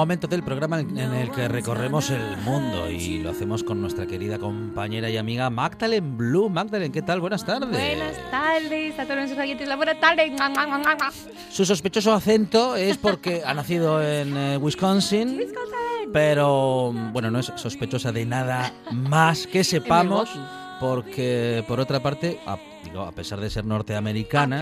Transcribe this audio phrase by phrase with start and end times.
[0.00, 4.38] Momento del programa en el que recorremos el mundo y lo hacemos con nuestra querida
[4.38, 6.48] compañera y amiga Magdalene Blue.
[6.48, 7.20] Magdalene, ¿qué tal?
[7.20, 7.68] Buenas tardes.
[7.68, 9.68] Buenas tardes a todos nuestros oyentes.
[9.68, 10.34] La buena tarde.
[11.50, 16.12] Su sospechoso acento es porque ha nacido en eh, Wisconsin, Wisconsin.
[16.14, 20.30] pero bueno, no es sospechosa de nada más que sepamos,
[20.80, 22.40] porque por otra parte,
[22.90, 24.60] digo, a pesar de ser norteamericana,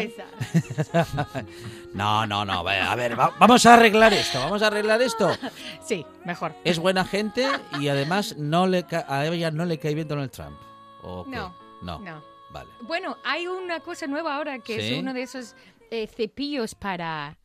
[0.93, 1.07] A
[1.95, 5.31] no, no, no, a ver, va- vamos a arreglar esto, vamos a arreglar esto.
[5.85, 6.55] Sí, mejor.
[6.65, 7.49] Es buena gente
[7.81, 10.59] y además no le a ella no le cae bien Donald Trump.
[11.03, 12.23] No, no, No.
[12.51, 12.71] vale.
[12.83, 14.95] Bueno, hay una cosa nueva ahora que Sí.
[14.95, 15.55] es uno de esos
[15.91, 17.39] eh, cepillos para,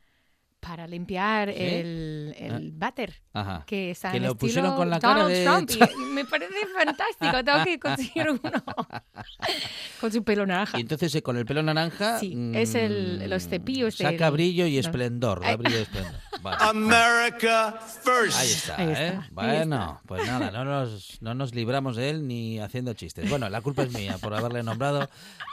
[0.66, 1.56] para limpiar Sí.
[1.58, 3.22] el, el váter.
[3.34, 3.64] Ajá.
[3.66, 5.44] Que, está Que en lo estilo pusieron con la cara Donald de
[5.76, 7.44] Trump y- me parece fantástico.
[7.44, 8.64] Tengo que conseguir uno
[10.00, 10.78] con su pelo naranja.
[10.78, 14.68] Y entonces eh, con el pelo naranja Sí, es el- los cepillos saca del- brillo
[14.68, 14.80] y no.
[14.80, 15.56] esplendor, Ay.
[15.58, 16.14] brillo y esplendor.
[16.44, 16.58] Vale.
[16.62, 18.38] America first.
[18.38, 18.92] Ahí está, Ahí ¿eh?
[18.92, 23.30] está, ahí Bueno, pues nada, no nos, no nos libramos de él ni haciendo chistes.
[23.30, 25.10] Bueno, la culpa es mía por haberle nombrado.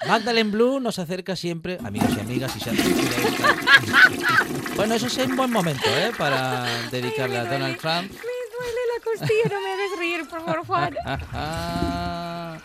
[0.08, 2.70] Magdalene Blue nos acerca siempre, amigos y amigas, y se
[4.76, 6.12] Bueno, eso es un buen momento, ¿eh?
[6.16, 8.10] Para dedicarle a Donald Trump.
[8.10, 10.94] Me duele la costilla, no me hagas reír, por favor, Juan.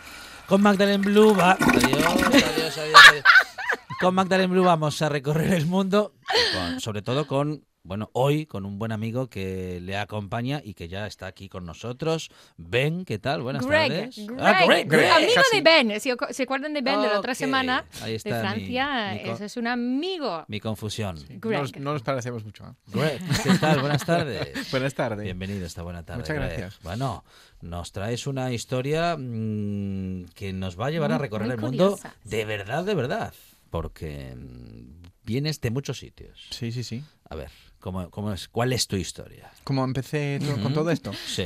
[0.48, 1.52] Con Magdalene Blue va.
[1.54, 3.24] Adiós, adiós, adiós, adiós.
[4.00, 6.14] Con Magdalene Blue vamos a recorrer el mundo,
[6.54, 10.88] con- sobre todo con, bueno, hoy con un buen amigo que le acompaña y que
[10.88, 12.30] ya está aquí con nosotros.
[12.58, 13.44] Ben, ¿qué tal?
[13.44, 14.16] Buenas Greg, tardes.
[14.28, 15.12] Greg, Ah, Greg, Greg.
[15.12, 15.56] amigo Casi.
[15.58, 16.00] de Ben.
[16.02, 19.58] Si se acuerdan de Ben de la otra semana ahí está de Francia, mi es
[19.58, 20.46] un amigo.
[20.48, 21.16] Mi confusión.
[21.30, 21.42] Greg.
[21.44, 22.66] No nos, no nos parecemos mucho.
[22.66, 22.74] ¿eh?
[22.88, 23.80] Greg, ¿qué tal?
[23.82, 24.70] Buenas tardes.
[24.72, 25.24] Buenas tardes.
[25.24, 26.22] Bienvenido esta buena tarde.
[26.22, 26.50] Muchas Greg.
[26.50, 26.80] gracias.
[26.82, 27.24] Bueno,
[27.62, 32.16] nos traes una historia mm, que nos va a llevar a recorrer el mundo curiosa.
[32.24, 33.34] de verdad, de verdad.
[33.70, 36.48] Porque mm, vienes de muchos sitios.
[36.50, 37.04] Sí, sí, sí.
[37.30, 37.50] A ver,
[37.86, 39.52] ¿cómo, cómo es, ¿cuál es tu historia?
[39.64, 41.12] ¿Cómo empecé to- con todo esto?
[41.14, 41.44] Sí.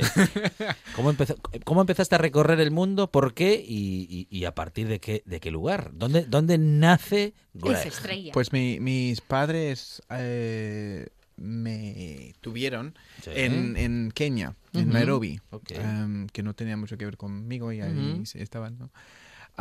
[0.96, 3.10] ¿Cómo, empezó- ¿Cómo empezaste a recorrer el mundo?
[3.10, 3.62] ¿Por qué?
[3.62, 5.90] Y, y- y a partir de qué, de qué lugar?
[5.92, 7.86] ¿Dónde, dónde nace Es Greg?
[7.88, 8.32] estrella.
[8.32, 13.30] Pues mi- mis padres eh, me tuvieron Sí.
[13.34, 14.92] en, en Kenia, en Ujú.
[14.94, 15.72] Nairobi, Ok.
[15.72, 18.24] em, que no tenía mucho que ver conmigo y ahí Ujú.
[18.24, 18.90] sí estaban, ¿no?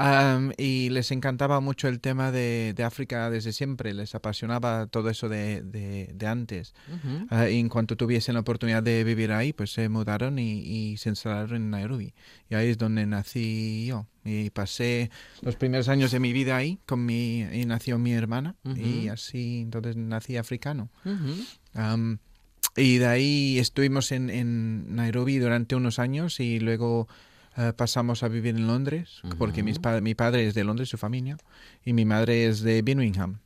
[0.02, 5.10] Am, y les encantaba mucho el tema de, de África desde siempre, les apasionaba todo
[5.10, 6.74] eso de, de- de antes.
[6.88, 7.28] Ujú.
[7.30, 10.98] Ah, y en cuanto tuviesen la oportunidad de vivir ahí, pues se mudaron y, y
[10.98, 12.14] se instalaron en Nairobi.
[12.50, 14.08] Y ahí es donde nací yo.
[14.24, 15.10] Y pasé
[15.42, 18.56] los primeros años de mi vida ahí, con mi, y nació mi hermana.
[18.76, 19.12] Y Ujú.
[19.14, 20.90] así, entonces nací africano.
[21.04, 21.36] Ujú.
[21.74, 22.20] Am,
[22.78, 27.08] y de ahí estuvimos en, en Nairobi durante unos años y luego
[27.58, 30.98] eh, pasamos a vivir en Londres, porque mis pa- mi padre es de Londres, su
[30.98, 31.38] familia,
[31.84, 33.40] y mi madre es de Birmingham.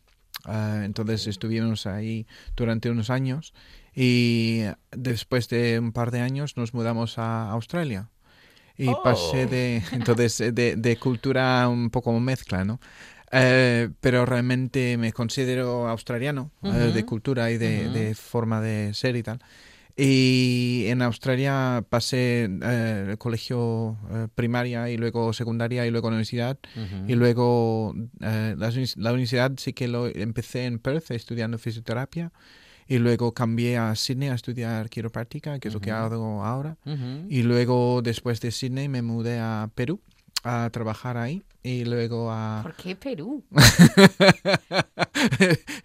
[0.46, 3.54] Ah, entonces estuvimos ahí durante unos años
[3.96, 8.10] y después de un par de años nos mudamos a Australia.
[8.76, 9.02] Y Oh.
[9.04, 12.80] pasé de, entonces, eh, de, de cultura un poco mezcla, ¿no?
[13.32, 19.24] Eh, pero realmente me considero australiano eh, de cultura y de forma de ser y
[19.24, 19.40] tal.
[19.96, 26.58] Y en Australia pasé eh, el colegio eh, primaria y luego secundaria y luego universidad.
[27.08, 32.32] Y luego eh, la, uni- la universidad sí que lo empecé en Perth estudiando fisioterapia.
[32.86, 36.78] Y luego cambié a Sydney a estudiar quiropráctica, que es lo que hago ahora.
[37.30, 40.02] Y luego, después de Sydney, me mudé a Perú
[40.44, 42.60] a trabajar ahí y luego a...
[42.64, 43.44] ¿Por qué Perú?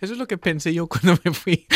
[0.01, 1.67] Eso es lo que pensé yo cuando me fui.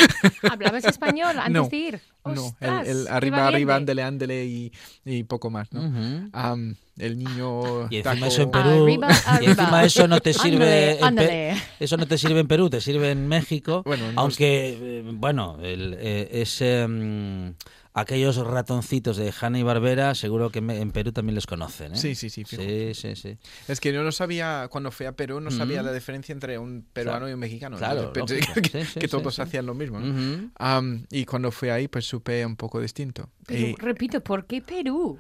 [0.51, 2.01] ¿Hablabas español antes No, de ir?
[2.25, 4.73] No, el, el arriba, arriba, ándele, ándele y,
[5.05, 5.81] y poco más, ¿no?
[5.87, 6.29] Ujú.
[6.33, 9.09] Am, el niño Y encima taco- eso en Perú, Arriba,
[9.41, 9.85] y encima arriba.
[9.85, 11.57] eso no te sirve, Pe- ándale.
[11.81, 15.59] eso no te sirve en Perú, te sirve en México, Bueno, no aunque eh, bueno,
[15.63, 17.55] el, eh, ese, mm,
[17.95, 21.97] aquellos ratoncitos de Hanna y Barbera, seguro que me- en Perú también les conocen, ¿eh?
[21.97, 23.37] Sí, sí, sí, sí, sí, sí.
[23.69, 25.87] Es que yo no sabía, cuando fui a Perú, no sabía Mm.
[25.87, 27.31] la diferencia entre un peruano Claro.
[27.31, 27.77] y un mexicano.
[27.77, 28.41] Claro, Pensé
[28.73, 29.43] que, Sí, sí, que todos sí.
[29.43, 30.01] hacían lo mismo.
[30.01, 30.51] ¿no?
[30.57, 33.29] Am, y cuando fui ahí, pues supe un poco distinto.
[33.47, 35.19] Pero, Y, repito, ¿por qué Perú?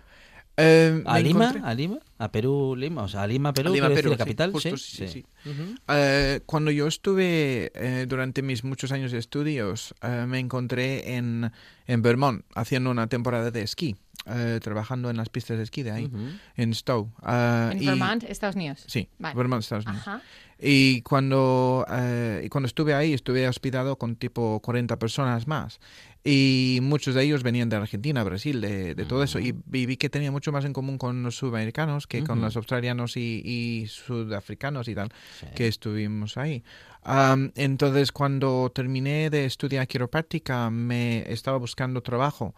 [0.63, 1.51] Eh, ¿A Lima?
[1.51, 1.99] encontré- ¿A Lima?
[2.19, 3.03] ¿A Perú, Lima?
[3.03, 5.09] O sea, a Lima, Perú, A Lima, Perú, la sí, capital, justo, sí.
[5.09, 5.51] sí, sí.
[5.51, 5.75] Ujú.
[5.89, 11.51] Eh, cuando yo estuve eh, durante mis muchos años de estudios, eh, me encontré en,
[11.87, 15.91] en Vermont haciendo una temporada de esquí, eh, trabajando en las pistas de esquí de
[15.91, 16.19] ahí, Ujú.
[16.57, 17.09] en Stowe.
[17.27, 18.85] Eh, En y- Vermont, Estados Unidos.
[18.87, 19.35] Sí, Vale.
[19.35, 20.07] Vermont, Estados Unidos.
[20.07, 20.23] Ajá.
[20.65, 25.81] Y cuando, eh, y cuando estuve ahí, estuve hospedado con tipo 40 personas más.
[26.25, 29.41] Y muchos de ellos venían de Argentina, Brasil, de, de todo eso.
[29.41, 32.55] Y, y vi que tenía mucho más en común con los sudamericanos que con los
[32.57, 35.11] australianos y, y sudafricanos y tal,
[35.41, 35.47] Sí.
[35.57, 36.63] que estuvimos ahí.
[37.03, 42.55] Am, entonces, cuando terminé de estudiar quiropráctica, me estaba buscando trabajo.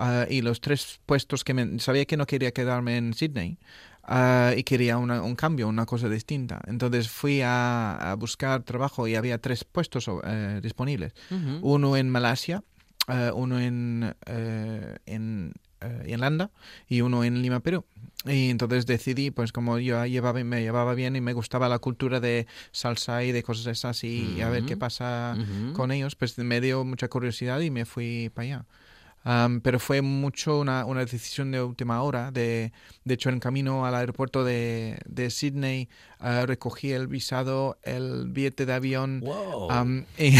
[0.00, 1.80] ah, y los tres puestos que me...
[1.80, 3.58] Sabía que no quería quedarme en Sydney.
[4.04, 6.60] ah, y quería una- un cambio, una cosa distinta.
[6.68, 11.14] Entonces fui a, a buscar trabajo y había tres puestos eh, disponibles.
[11.62, 12.62] Uno en Malasia,
[13.08, 16.50] eh, uno en, eh, en eh, Irlanda
[16.88, 17.84] y uno en Lima, Perú.
[18.24, 22.20] Y entonces decidí, pues como yo llevaba, me llevaba bien y me gustaba la cultura
[22.20, 25.36] de salsa y de cosas esas y a ver qué pasa
[25.72, 28.64] con ellos, pues me dio mucha curiosidad y me fui para allá.
[29.30, 32.30] Am, pero fue mucho una, una decisión de última hora.
[32.30, 32.72] De,
[33.04, 35.88] de hecho, en camino al aeropuerto de, de Sydney
[36.18, 39.20] ah, recogí el visado, el billete de avión.
[39.20, 39.70] Wow.
[39.70, 40.34] am, y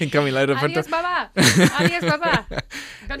[0.00, 0.80] en camino al aeropuerto.
[0.80, 1.32] Adiós, papá.
[1.78, 2.46] Adiós, papá.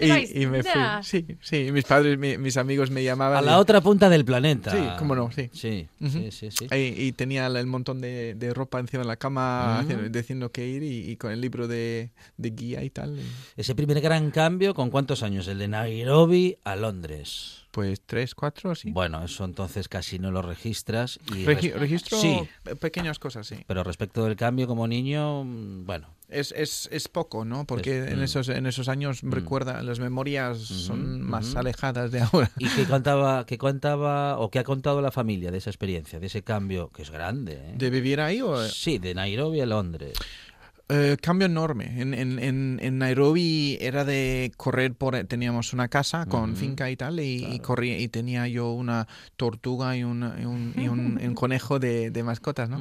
[0.00, 0.80] Y, y me fui.
[1.02, 1.70] Sí, sí.
[1.72, 3.38] Mis padres, mi- mis amigos me llamaban.
[3.38, 4.70] a y- la otra punta del planeta.
[4.70, 5.50] Sí, cómo no, sí.
[5.52, 6.10] Sí, Ujú.
[6.12, 6.66] sí, sí, sí.
[6.74, 9.80] Y, y tenía el montón de, de ropa encima de la cama Mm.
[9.84, 13.18] haciendo- diciendo que ir y, y con el libro de, de guía y tal.
[13.18, 15.48] y- Ese primer gran cambio, ¿con cuántos años?
[15.48, 17.60] El de Nairobi a Londres.
[17.70, 18.90] Pues tres, cuatro, sí.
[18.90, 21.18] Bueno, eso entonces casi no lo registras.
[21.34, 22.38] Y Regi- registro Sí.
[22.80, 23.56] pequeñas cosas, sí.
[23.66, 26.08] Pero respecto del cambio como niño, mm, bueno.
[26.28, 27.64] Es, es, es poco, ¿no?
[27.66, 28.22] Porque Es- en, mm.
[28.24, 32.50] esos, en esos años, recuerda, las memorias son más alejadas de ahora.
[32.58, 36.26] ¿Y qué contaba, qué contaba o qué ha contado la familia de esa experiencia, de
[36.26, 37.54] ese cambio, que es grande?
[37.54, 37.74] ¿eh?
[37.76, 38.62] ¿De vivir ahí o...?
[38.68, 40.12] Sí, de Nairobi a Londres.
[40.94, 42.00] Eh, cambio enorme.
[42.02, 45.16] En, en, en, en Nairobi era de correr por...
[45.24, 49.06] Teníamos una casa con finca y tal, y, y corría, y tenía yo una
[49.36, 52.78] tortuga y, una- y un, y un- un conejo de, de mascotas, ¿no?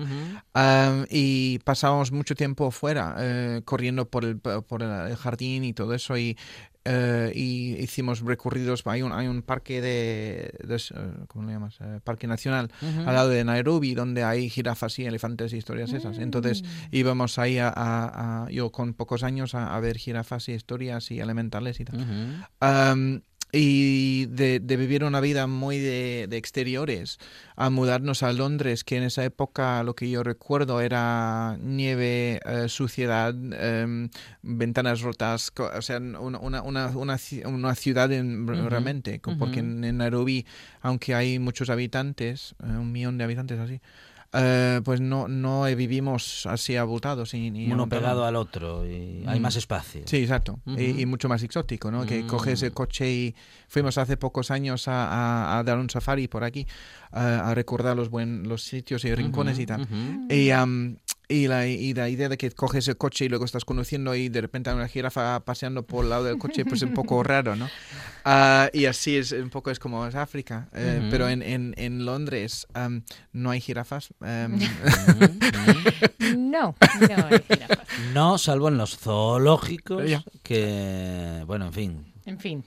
[1.10, 6.18] Y pasábamos mucho tiempo fuera, eh, corriendo por el, por el jardín y todo eso.
[6.18, 6.38] Y,
[6.86, 8.81] eh, y hicimos recorridos.
[8.86, 10.54] Hay un, hay un parque de.
[10.63, 11.78] de, eh, ¿Cómo le llamas?
[11.81, 12.72] Eh, parque nacional
[13.07, 16.18] al lado de Nairobi, donde hay jirafas y elefantes y historias esas.
[16.18, 20.54] Entonces íbamos ahí, a, a- a- yo con pocos años, a, a ver jirafas y
[20.54, 22.00] historias y elementales y tal.
[23.53, 27.18] Y de, de vivir una vida muy de, de exteriores
[27.56, 32.69] a mudarnos a Londres, que en esa época lo que yo recuerdo era nieve, eh,
[32.69, 34.10] suciedad, em,
[34.41, 39.38] ventanas rotas, o sea, una, una, una, una ci- una ciudad en- Ujú, realmente, co-
[39.38, 39.70] porque ujú.
[39.70, 40.46] en, en Nairobi,
[40.81, 43.81] aunque hay muchos habitantes, eh, un millón de habitantes así,
[44.34, 47.34] eh, pues no, no vivimos así abultados.
[47.34, 49.42] Y, ni Uno pegado al otro y hay Mm.
[49.42, 50.02] más espacio.
[50.06, 50.60] Sí, exacto.
[50.66, 50.80] Ujú.
[50.80, 52.06] y, y mucho más exótico, ¿no?
[52.06, 52.28] Que Mm.
[52.28, 53.36] coges el coche y
[53.68, 56.66] fuimos hace pocos años a, a- a dar un safari por aquí,
[57.12, 59.82] a, a recordar los, buen, los sitios y rincones y tal.
[59.82, 60.28] Ujú.
[60.34, 60.98] Y, am,
[61.30, 64.30] y, la, y la idea de que coges el coche y luego estás conduciendo y
[64.30, 67.24] de repente hay una jirafa paseando por el lado del coche, pues es un poco
[67.24, 67.70] raro, ¿no?
[68.24, 70.68] Ah, y así es un poco es como es África.
[70.74, 71.08] Ujú.
[71.10, 73.01] Pero en, en, en Londres am,
[73.34, 74.12] no hay jirafas.
[74.20, 74.60] ujú.
[76.38, 77.88] No, no hay jirafas.
[78.13, 80.04] No, salvo en los zoológicos,
[80.44, 82.63] que, bueno, en fin, En fin.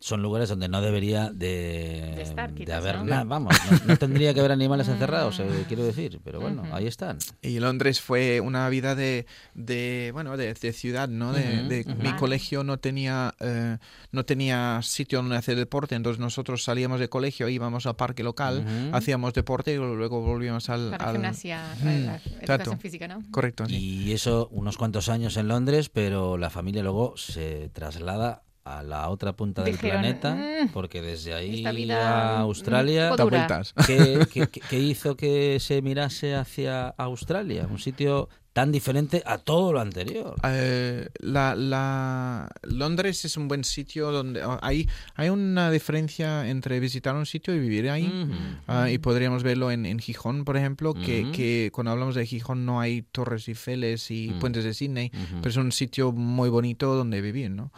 [0.00, 3.04] Son lugares donde no debería de, De estar, de quizás, haber ¿no?
[3.04, 6.86] nada, vamos, no, no tendría que haber animales encerrados, eh, quiero decir, pero bueno, ahí
[6.86, 7.18] están.
[7.42, 11.32] Y Londres fue una vida de, de bueno, de, de ciudad, ¿no?
[11.32, 11.84] De, de-.
[11.84, 12.16] Mi Vale.
[12.16, 13.78] colegio no tenía, eh,
[14.12, 18.64] no tenía sitio donde hacer deporte, entonces nosotros salíamos de colegio, íbamos al parque local,
[18.92, 20.90] hacíamos deporte y luego volvíamos al...
[20.90, 23.22] Para al- gimnasia, eh, educación física, ¿no?
[23.30, 23.76] Correcto, sí.
[24.08, 28.42] Y eso, unos cuantos años en Londres, pero la familia luego se traslada
[28.76, 33.04] a la otra punta del Dijeron, planeta, "Mm, porque desde ahí vida, a mm, Australia,
[33.04, 33.38] un Da poco dura".
[33.46, 33.74] vueltas.
[33.86, 37.66] ¿qué, qué- qué- hizo que se mirase hacia Australia?
[37.70, 40.34] Un sitio tan diferente a todo lo anterior.
[40.42, 47.14] Eh, la, la- Londres es un buen sitio donde hay, hay una diferencia entre visitar
[47.14, 48.06] un sitio y vivir ahí.
[48.06, 48.32] Ujú.
[48.66, 51.32] Ah, y podríamos verlo en, en Gijón, por ejemplo, que, Ujú.
[51.32, 54.38] que cuando hablamos de Gijón no hay torres Eiffels y Mm.
[54.40, 55.10] puentes de Sydney,
[55.40, 57.70] pero es un sitio muy bonito donde vivir, ¿no?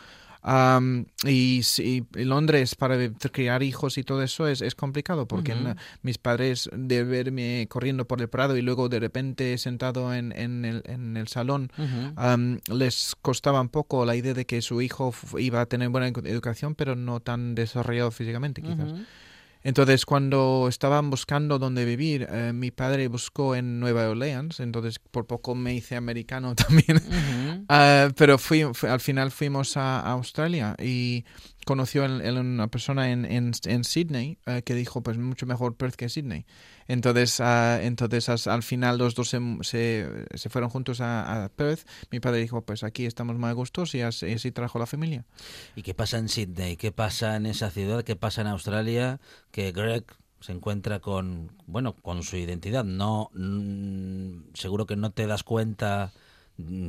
[0.43, 1.63] Am, y,
[2.15, 2.97] Londres para
[3.33, 5.53] criar hijos y todo eso es, es complicado porque
[6.03, 10.65] mis padres de verme corriendo por el Prado y luego de repente sentado en, en
[10.65, 11.71] el, en el salón
[12.69, 16.27] les costaba un poco la idea de que su hijo iba a tener buena edu-
[16.27, 18.93] educación pero no tan desarrollado físicamente quizás.
[19.63, 25.27] Entonces, cuando estaban buscando dónde vivir, eh, mi padre buscó en Nueva Orleans, entonces por
[25.27, 27.03] poco me hice americano también.
[27.69, 31.25] Ah, pero fui, al final fuimos a, a Australia y
[31.71, 35.95] conoció en, una persona en, en, en Sydney eh, que dijo, pues mucho mejor Perth
[35.95, 36.45] que Sydney.
[36.89, 41.87] Entonces, ah, entonces al final los dos se, se, se fueron juntos a, Perth.
[42.11, 45.25] Mi padre dijo, pues aquí estamos más a y así, así trajo la familia.
[45.77, 46.77] ¿Y qué pasa en Sydney?
[46.77, 48.03] ¿Qué pasa en esa ciudad?
[48.03, 49.21] ¿Qué pasa en Australia?
[49.53, 50.05] Que Greg
[50.41, 52.83] se encuentra con, bueno, con su identidad.
[52.83, 53.31] No,
[54.55, 56.13] seguro que no te das cuenta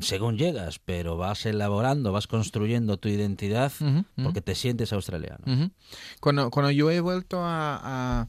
[0.02, 3.72] según llegas, pero vas elaborando, vas construyendo tu identidad
[4.24, 5.72] porque te sientes australiano.
[6.20, 8.28] Cuando, cuando yo he vuelto a, a,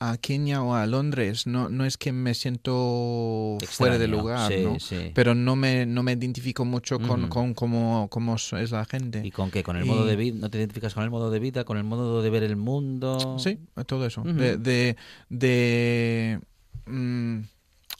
[0.00, 4.62] a Kenia o a Londres, no, no es que me siento fuera de lugar, Sí,
[4.64, 4.78] ¿no?
[4.80, 5.12] sí.
[5.14, 9.22] pero no me, no me identifico mucho con, con cómo, cómo es la gente.
[9.24, 9.62] ¿Y con qué?
[9.62, 10.36] ¿Con el Y- modo de vida?
[10.40, 11.64] ¿No te identificas con el modo de vida?
[11.64, 13.36] ¿Con el modo de ver el mundo?
[13.38, 14.22] Sí, todo eso.
[14.24, 14.96] De, de,
[15.30, 16.40] de,
[16.86, 17.38] mm,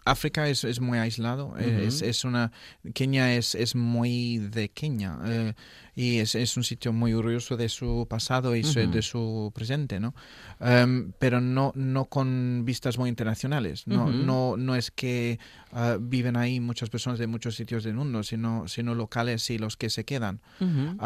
[0.04, 1.54] África es, es muy aislado.
[1.58, 2.10] eh, es, Ujú.
[2.10, 2.52] es una
[2.92, 5.54] Kenia es, es muy de Kenia eh,
[5.96, 8.90] y es, es un sitio muy orgulloso de su pasado y su- Ujú.
[8.90, 10.14] de su presente, ¿no?
[10.60, 13.86] Em, pero no no con vistas muy internacionales.
[13.86, 14.12] No Ujú.
[14.12, 15.38] no no es que
[15.72, 19.76] ah, viven ahí muchas personas de muchos sitios del mundo, sino sino locales y los
[19.76, 20.40] que se quedan.
[20.60, 20.96] Ujú.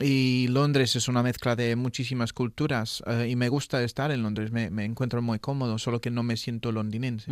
[0.00, 4.50] Y Londres es una mezcla de muchísimas culturas eh, y me gusta estar en Londres,
[4.50, 7.30] me, me encuentro muy cómodo, solo que no me siento londinense.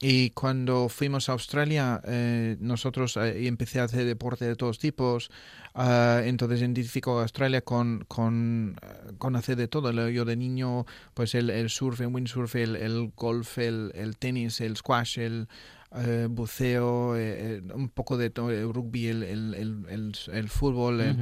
[0.00, 5.30] Y cuando fuimos a Australia, eh, nosotros eh, empecé a hacer deporte de todos tipos,
[5.74, 9.90] ah, entonces identifico a Australia con, con, eh, con hacer de todo.
[10.10, 14.60] Yo de niño, pues el, el surf, el windsurf, el, el golf, el, el tenis,
[14.60, 15.48] el squash, el
[15.96, 20.14] eh, buceo, eh, eh, un poco de el rugby, el, el, el, el-
[20.48, 21.00] fútbol.
[21.00, 21.16] eh.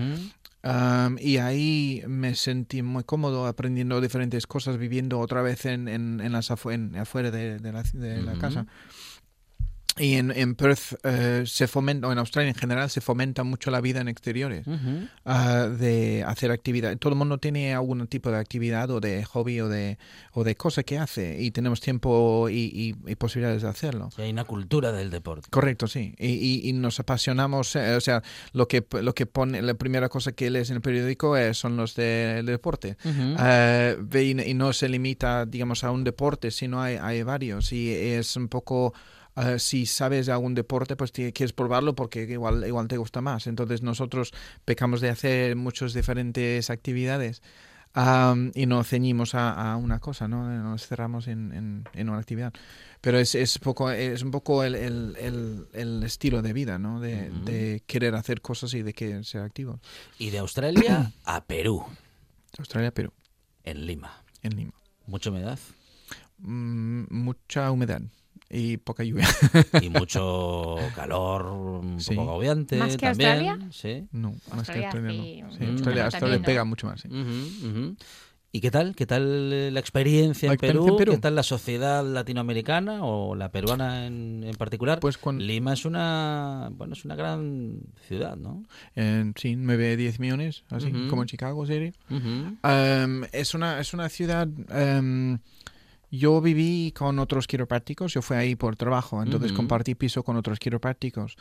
[0.65, 6.21] Um, y ahí me sentí muy cómodo aprendiendo diferentes cosas, viviendo otra vez en, en,
[6.21, 8.41] en las afu- en- afuera de, de la, de la Ujú.
[8.41, 8.67] casa.
[9.99, 13.71] Y en, en Perth eh, se fomenta, o en Australia en general, se fomenta mucho
[13.71, 14.67] la vida en exteriores,
[15.25, 16.97] ah, de hacer actividad.
[16.99, 19.97] Todo el mundo tiene algún tipo de actividad o de hobby o de,
[20.33, 24.11] o de cosa que hace y tenemos tiempo y, y- y posibilidades de hacerlo.
[24.19, 25.49] Hay una cultura del deporte.
[25.51, 26.15] Correcto, sí.
[26.19, 28.23] Y, y- y nos apasionamos, eh, o sea,
[28.53, 31.77] lo que, lo que pone, la primera cosa que lees en el periódico es, son
[31.79, 32.97] los de- del deporte.
[33.05, 37.73] Eh, y, y no se limita, digamos, a un deporte, sino hay, hay varios.
[37.73, 38.93] Y es un poco,
[39.37, 43.47] eh, si sabes de algún deporte, pues quieres probarlo porque igual, igual te gusta más.
[43.47, 44.33] Entonces nosotros
[44.65, 47.43] pecamos de hacer muchas diferentes actividades.
[47.99, 50.47] am, y no ceñimos a, a una cosa, ¿no?
[50.63, 52.53] Nos cerramos en, en- en una actividad.
[53.01, 57.01] Pero es, es, poco, es un poco el, el- el- el estilo de vida, ¿no?
[57.01, 57.45] De, Ujú.
[57.47, 59.81] de querer hacer cosas y de que ser activo.
[60.19, 61.85] Y de Australia a Perú,
[62.59, 63.13] Australia, Perú,
[63.65, 64.23] en Lima.
[64.43, 64.73] en Lima.
[65.07, 65.59] Mucha humedad
[66.39, 68.03] Mm, mucha humedad
[68.51, 69.27] y poca lluvia.
[69.83, 72.15] y mucho calor, un Sí.
[72.15, 73.31] poco agobiante ¿Más que también.
[73.31, 73.69] Australia?
[73.73, 74.07] Sí.
[74.13, 75.53] No, más que Australia Australia sí, no.
[75.53, 75.65] Sí.
[75.65, 77.01] Australia, Australia pega mucho más.
[77.01, 77.09] sí.
[77.09, 77.97] Ujú, ujú.
[78.53, 78.95] ¿Y qué tal?
[78.97, 80.95] ¿Qué tal la experiencia, La en, experiencia Perú?
[80.95, 81.13] en Perú.
[81.13, 84.99] ¿Qué tal la sociedad latinoamericana o la peruana en, en particular?
[85.01, 88.63] Pues con, Lima es una, bueno, es una gran ciudad, ¿no?
[88.95, 91.09] eh, sí, 9, 10 millones, así Ujú.
[91.09, 91.93] como en Chicago sería.
[92.09, 94.49] Um, es, una, es una ciudad...
[94.49, 95.39] um,
[96.17, 100.59] yo viví con otros quiroprácticos, yo fui ahí por trabajo, entonces compartí piso con otros
[100.59, 101.37] quiroprácticos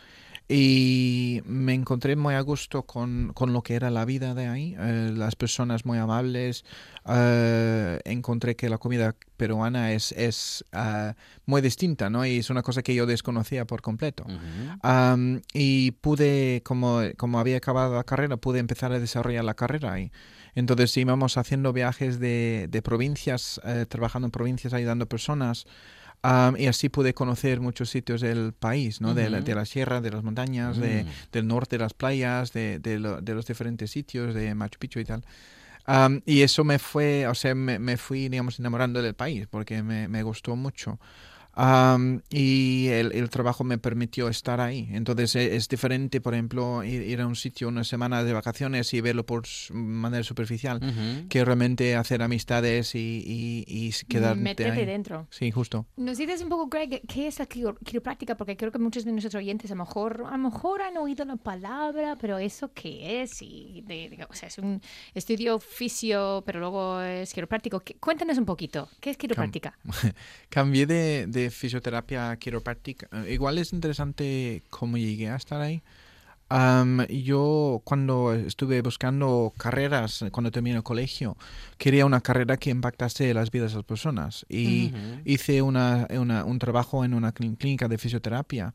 [0.48, 4.75] y me encontré muy a gusto con, con lo que era la vida de ahí,
[4.77, 6.65] eh, las personas muy amables,
[7.08, 11.15] eh, encontré que la comida peruana es, es ah,
[11.48, 12.25] muy distinta, ¿no?
[12.27, 14.25] Y es una cosa que yo desconocía por completo.
[15.53, 20.12] Y pude, como, como había acabado la carrera, pude empezar a desarrollar la carrera ahí.
[20.55, 25.65] Entonces íbamos haciendo viajes de, de provincias, eh, trabajando en provincias, ayudando a personas.
[26.21, 29.13] Am, y así pude conocer muchos sitios del país, ¿no?
[29.13, 31.07] de, la, de la sierra, de las montañas, de, Mm.
[31.33, 35.00] del norte, de las playas, de, de, lo- de los diferentes sitios, de Machu Picchu
[35.01, 35.24] y tal.
[35.85, 39.83] Am, y eso me fue, o sea, me, me fui, digamos, enamorando del país porque
[39.83, 41.00] me, me gustó mucho.
[41.55, 44.89] Am, y el, el trabajo me permitió estar ahí.
[44.91, 48.93] Entonces e- es, diferente, por ejemplo, ir, ir a un sitio una semana de vacaciones
[48.93, 51.27] y verlo por manera superficial, Ujú.
[51.29, 54.85] que realmente hacer amistades y, y, y quedarte Métete ahí.
[54.85, 55.27] dentro.
[55.29, 55.85] Sí, justo.
[55.95, 59.12] Nos dices un poco, Greg, qué es la quiro- quiropráctica, porque creo que muchos de
[59.12, 63.21] nuestros oyentes a lo mejor, a lo mejor han oído la palabra, pero eso qué
[63.21, 64.81] es, y de- de- o sea, es un
[65.13, 67.79] estudio fisio, pero luego es quiropráctico.
[67.79, 69.77] ¿Qué- Cuéntanos un poquito, ¿qué es quiropráctica?
[70.50, 73.07] Cambié de, de fisioterapia a quiropráctica.
[73.25, 75.81] Eh, Igual es interesante cómo llegué a estar ahí.
[77.09, 81.35] Yo cuando estuve buscando carreras, eh, cuando terminé el colegio,
[81.77, 84.45] quería una carrera que impactase las vidas de las personas.
[84.47, 84.93] Y
[85.25, 88.73] hice una, una- un trabajo en una clí- clínica de fisioterapia.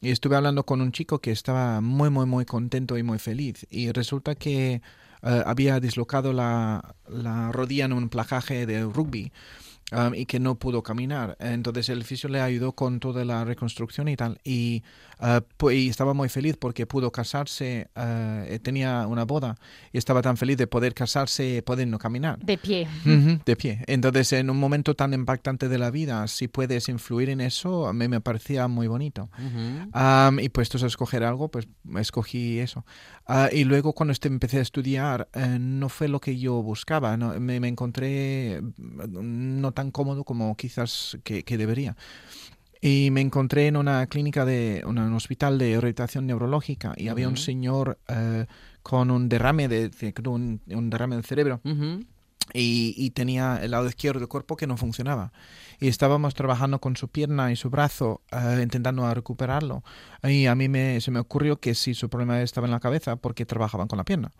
[0.00, 3.66] Y estuve hablando con un chico que estaba muy, muy, muy contento y muy feliz.
[3.70, 4.80] Y resulta que
[5.22, 9.30] eh, había dislocado la, la rodilla en un placaje de rugby
[9.92, 11.36] um, y que no pudo caminar.
[11.40, 14.38] Entonces el fisio le ayudó con toda la reconstrucción y tal.
[14.44, 14.82] Y,
[15.20, 19.56] uh, pu- y estaba muy feliz porque pudo casarse, uh, tenía una boda
[19.92, 22.38] y estaba tan feliz de poder casarse pudiendo caminar.
[22.40, 22.88] De pie.
[23.06, 23.84] Ujú, de pie.
[23.86, 27.92] Entonces, en un momento tan impactante de la vida, si puedes influir en eso, a
[27.92, 29.28] mí me parecía muy bonito.
[29.38, 29.88] Ujú.
[29.92, 31.68] Am, y puestos a escoger algo, pues
[31.98, 32.84] escogí eso.
[33.26, 37.16] Ah, y luego cuando este- empecé a estudiar, eh, no fue lo que yo buscaba.
[37.16, 37.38] ¿no?
[37.40, 41.96] Me, me encontré mm, no tan cómodo como quizás que, que debería.
[42.80, 47.28] Y me encontré en una clínica de una- un hospital de rehabilitación neurológica y había
[47.28, 48.46] un señor eh,
[48.82, 51.60] con un derrame de, de- un, un derrame del cerebro
[52.54, 55.32] y, y tenía el lado izquierdo del cuerpo que no funcionaba.
[55.78, 59.84] Y estábamos trabajando con su pierna y su brazo, eh, intentando recuperarlo.
[60.24, 63.14] Y a mí me, se me ocurrió que si su problema estaba en la cabeza,
[63.16, 64.32] porque trabajaban con la pierna.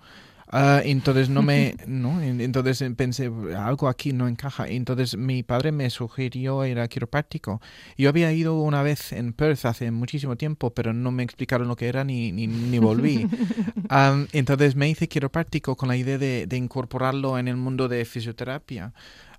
[0.55, 4.69] Ah, entonces no me no En- entonces pensé algo aquí no encaja.
[4.69, 7.61] Entonces mi padre me sugirió ir a quiropráctico.
[7.97, 11.77] Yo había ido una vez en Perth hace muchísimo tiempo pero no me explicaron lo
[11.77, 13.27] que era ni, ni, ni volví.
[13.89, 18.05] Am, entonces me hice quiropráctico con la idea de, de incorporarlo en el mundo de
[18.05, 18.93] fisioterapia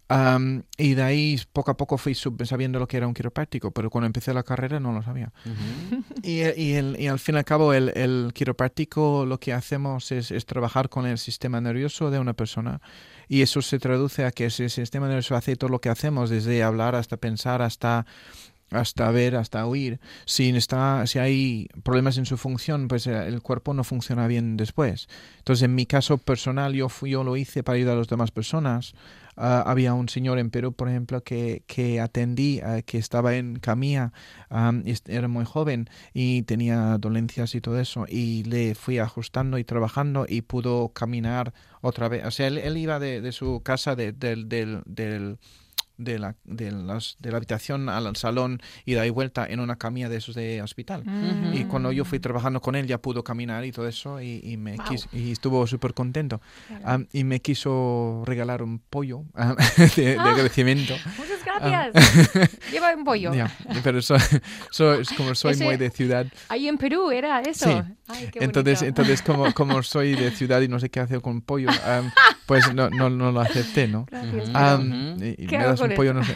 [0.09, 3.89] Am, y de ahí poco a poco fui sabiendo lo que era un quiropráctico pero
[3.89, 6.03] cuando empecé la carrera no lo sabía Ujú.
[6.21, 10.11] y, y, el- y al fin y al cabo, el, el quiropráctico lo que hacemos
[10.11, 12.81] es, es trabajar con el sistema nervioso de una persona.
[13.29, 16.61] Y eso se traduce a que ese sistema nervioso hace todo lo que hacemos, desde
[16.63, 18.05] hablar hasta pensar, hasta
[18.71, 19.99] hasta ver, hasta oír.
[20.25, 24.57] Si, está, si hay problemas en su función, pues eh, el cuerpo no funciona bien
[24.57, 25.07] después.
[25.37, 28.31] Entonces, en mi caso personal, yo, fui, yo lo hice para ayudar a las demás
[28.31, 28.95] personas.
[29.35, 33.57] Ah, había un señor en Perú, por ejemplo, que, que atendí, ah, que estaba en
[33.59, 34.13] camilla,
[34.85, 39.63] est- era muy joven y tenía dolencias y todo eso, y le fui ajustando y
[39.63, 42.25] trabajando y pudo caminar otra vez.
[42.25, 45.37] O sea, él, él iba de, de su casa, de- del, del, del,
[45.97, 49.75] de, la, de, las, de la habitación al salón y de ahí vuelta en una
[49.77, 51.03] camilla de esos de hospital.
[51.05, 51.53] Mm.
[51.53, 54.57] Y cuando yo fui trabajando con él ya pudo caminar y todo eso y, y
[54.57, 54.85] me Wow.
[54.87, 56.41] quis- y estuvo súper contento.
[56.67, 56.83] Claro.
[56.87, 59.23] Am, y me quiso regalar un pollo
[59.95, 60.31] de, de Ah.
[60.31, 60.93] agradecimiento.
[61.17, 62.59] Muchas gracias.
[62.71, 63.33] Lleva un pollo.
[63.33, 63.51] Ya,
[63.83, 64.15] pero so-
[64.71, 66.25] so- es como soy Ese- muy de ciudad.
[66.49, 67.65] Ahí en Perú era eso.
[67.65, 67.93] Sí.
[68.07, 69.01] Ay, qué Entonces, bonito.
[69.01, 72.09] entonces como, como soy de ciudad y no sé qué hacer con pollo, am,
[72.45, 74.05] pues no, no, no lo acepté, ¿no?
[74.09, 75.23] Gracias, Ujú.
[75.25, 76.35] y- y ¿Qué me das un pollo, no sé.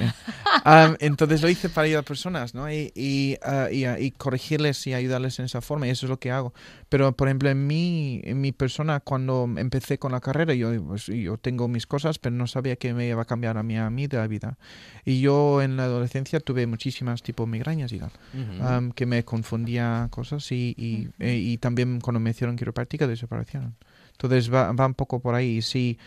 [1.00, 2.72] Entonces lo hice para ayudar a personas, ¿no?
[2.72, 3.38] Y, y,
[3.72, 6.54] y, ah, y corregirles y ayudarles en esa forma, y eso es lo que hago.
[6.90, 11.08] Pero, por ejemplo, en mi, en mi persona, cuando empecé con la carrera, yo, pues,
[11.08, 13.90] yo tengo mis cosas, pero no sabía que me iba a cambiar a mí, a
[13.90, 14.58] mí de la vida.
[15.04, 18.64] Y yo en la adolescencia tuve muchísimas tipo migrañas y tal Ujú.
[18.64, 23.76] am, que me confundía cosas y, y, eh, y también cuando me hicieron quiropráctica desaparecieron.
[24.12, 25.62] Entonces va, va un poco por ahí.
[25.62, 26.00] Si,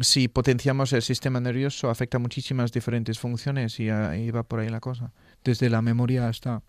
[0.00, 4.80] si potenciamos el sistema nervioso afecta muchísimas diferentes funciones y ahí va por ahí la
[4.80, 5.12] cosa.
[5.44, 6.62] Desde la memoria hasta,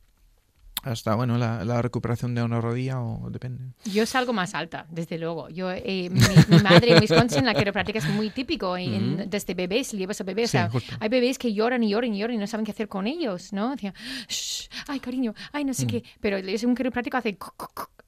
[0.85, 3.73] hasta bueno, la, la recuperación de una rodilla o depende.
[3.85, 5.49] Yo salgo más alta, desde luego.
[5.49, 6.21] Yo, eh, mi,
[6.55, 8.75] mi madre en Wisconsin, la quiropráctica es muy típico.
[8.75, 10.51] desde bebés, llevas a bebés.
[10.51, 10.95] Sí, o sea, justo.
[10.99, 13.51] hay bebés que lloran y lloran y lloran y no saben qué hacer con ellos,
[13.51, 13.71] ¿no?
[13.71, 13.93] Decían,
[14.29, 15.87] "Shh, ay, cariño, ay, no sé Mm.
[15.89, 16.03] qué.
[16.21, 17.37] Pero es un quiropráctico hace...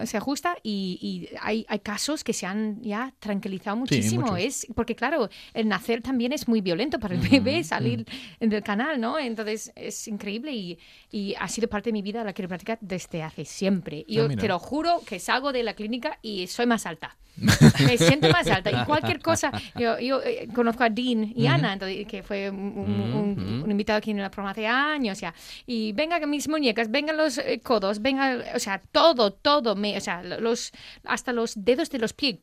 [0.05, 4.35] se ajusta y, y hay, hay casos que se han ya tranquilizado muchísimo.
[4.37, 8.05] es Porque claro, el nacer también es muy violento para el bebé, salir
[8.39, 9.17] del canal, ¿no?
[9.17, 10.77] Entonces es increíble y,
[11.11, 14.05] y ha sido parte de mi vida la quiropráctica desde hace siempre.
[14.07, 17.17] Y Ah, yo te lo juro que salgo de la clínica y soy más alta.
[17.85, 18.71] Me siento más alta.
[18.71, 22.57] Y cualquier cosa, yo, yo eh, conozco a Dean y Ana, entonces, que fue un,
[22.75, 25.35] un- un- un invitado aquí en el programa hace años ya.
[25.67, 30.01] Y venga mis muñecas, vengan los eh, codos, venga, o sea, todo, todo, me, o
[30.01, 30.71] sea, los,
[31.03, 32.37] hasta los dedos de los pies.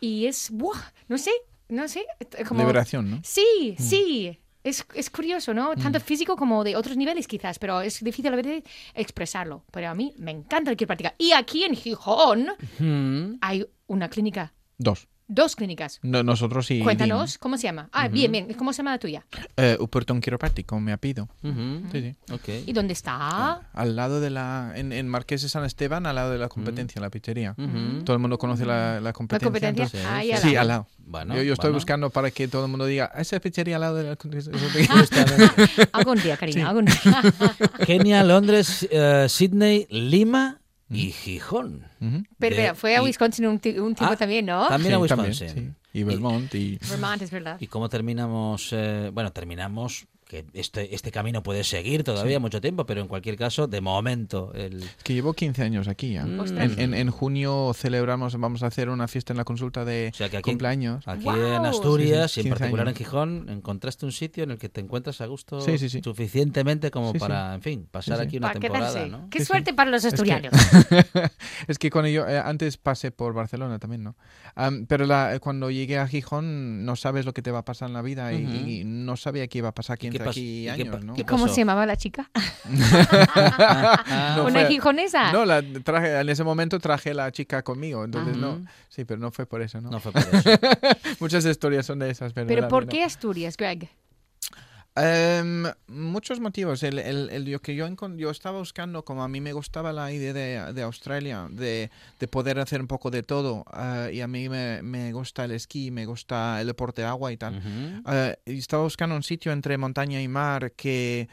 [0.00, 0.78] Y es, ¡buah!
[1.08, 1.30] no sé,
[1.68, 2.04] no sé.
[2.46, 3.20] Como, Liberación, ¿no?
[3.24, 4.38] Sí, sí.
[4.64, 5.74] Es, es curioso, ¿no?
[5.74, 8.62] Tanto físico como de otros niveles quizás, pero es difícil a veces
[8.94, 9.64] expresarlo.
[9.72, 11.14] Pero a mí me encanta el quiropráctica.
[11.18, 12.46] Y aquí en Gijón
[12.78, 13.38] Mm.
[13.40, 15.08] hay una clínica, Dos.
[15.34, 15.98] Dos clínicas.
[16.02, 17.88] No- nosotros y Cuéntanos, ¿cómo se llama?
[17.92, 18.52] Ah, bien, bien.
[18.54, 19.24] ¿Cómo se llama la tuya?
[19.56, 21.28] Eh, Uperton Quiropráctico, me apellido.
[21.42, 21.82] Ujú.
[21.92, 22.16] Sí, sí.
[22.32, 22.48] Ok.
[22.66, 23.60] ¿Y dónde está?
[23.72, 24.72] Al lado de la...
[24.76, 27.54] En, en Marqués de San Esteban, al lado de la competencia, la pizzería.
[28.04, 29.46] Todo el mundo conoce la, la La competencia.
[29.46, 30.00] competencia.
[30.00, 30.60] entonces- Sí, sí, al Sí, lado.
[30.60, 30.86] al lado.
[31.04, 31.76] Bueno, yo, yo estoy bueno.
[31.78, 34.52] buscando para que todo el mundo diga, esa pizzería al lado de la competencia.
[35.92, 36.96] Algún día, cariño, algún día.
[37.86, 40.58] Kenia, Londres, eh, Sydney, Lima
[40.92, 41.84] y Gijón.
[42.38, 44.66] Pero De- fue a y- Wisconsin un, ti- un tiempo Ah, también, ¿no?
[44.68, 45.46] También a Wisconsin.
[45.48, 45.98] también, sí.
[45.98, 46.78] Y Vermont y...
[46.88, 47.56] Vermont, es verdad.
[47.60, 48.68] ¿Y cómo terminamos?
[48.72, 53.36] eh, bueno, terminamos que este, este camino puede seguir todavía mucho tiempo, pero en cualquier
[53.36, 54.82] caso, de momento, el...
[54.82, 56.24] Es que llevo 15 años aquí ya.
[56.24, 56.72] Ostras.
[56.72, 60.16] En, en- en junio celebramos, vamos a hacer una fiesta en la consulta de O
[60.16, 61.06] sea, que aquí- cumpleaños.
[61.06, 61.36] Aquí ¡Guau!
[61.36, 62.98] en Asturias Sí, sí, y en 15 particular años.
[63.00, 66.00] en Gijón, encontraste un sitio en el que te encuentras a gusto Sí, sí, sí.
[66.02, 67.18] suficientemente como Sí, sí.
[67.18, 68.26] para, en fin, pasar Sí, sí.
[68.28, 69.10] aquí una Para temporada, quedarse.
[69.10, 69.28] ¿no?
[69.28, 69.48] Qué Sí, sí.
[69.48, 70.52] suerte para los Es que- asturianos.
[71.68, 74.16] es que cuando yo eh, antes pasé por Barcelona también, ¿no?
[74.54, 77.88] Am, pero la- cuando llegué a Gijón no sabes lo que te va a pasar
[77.88, 78.54] en la vida y- Ujú.
[78.68, 81.00] y, no sabía qué iba a pasar ¿Y qué 15 pas- aquí qué años, pa-
[81.04, 81.14] ¿no?
[81.14, 82.30] qué ¿Cómo se llamaba la chica?
[84.36, 85.32] No ¿Una fue- gijonesa?
[85.32, 88.60] No, la traje, en ese momento traje la chica conmigo, entonces no.
[88.88, 89.90] Sí, pero no fue por eso, ¿no?
[89.90, 90.50] No fue por eso.
[91.20, 92.46] Muchas historias son de esas, pero.
[92.46, 93.88] ¿Pero la por qué Asturias, Greg?
[94.94, 96.82] Em, muchos motivos.
[96.82, 97.86] El, el, el- yo que yo,
[98.30, 102.58] estaba buscando, como a mí me gustaba la idea de, de Australia, de, de poder
[102.58, 103.64] hacer un poco de todo.
[103.72, 107.32] ah, y a mí me, me gusta el esquí, me gusta el deporte de agua
[107.32, 107.54] y tal.
[108.44, 111.28] Y estaba buscando un sitio entre montaña y mar que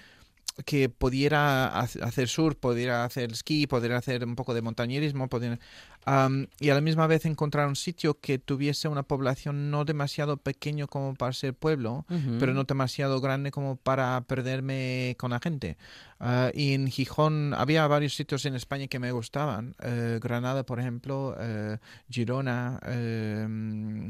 [0.65, 5.57] que pudiera ha- hacer surf, pudiera hacer esquí, pudiera hacer un poco de montañerismo, pudiera-
[6.05, 10.37] am, y a la misma vez encontrar un sitio que tuviese una población no demasiado
[10.37, 12.37] pequeño como para ser pueblo, Ujú.
[12.39, 15.77] pero no demasiado grande como para perderme con la gente.
[16.21, 19.75] Ah, y en Gijón había varios sitios en España que me gustaban.
[19.81, 21.77] eh, Granada, por ejemplo, eh,
[22.09, 23.47] Girona, eh,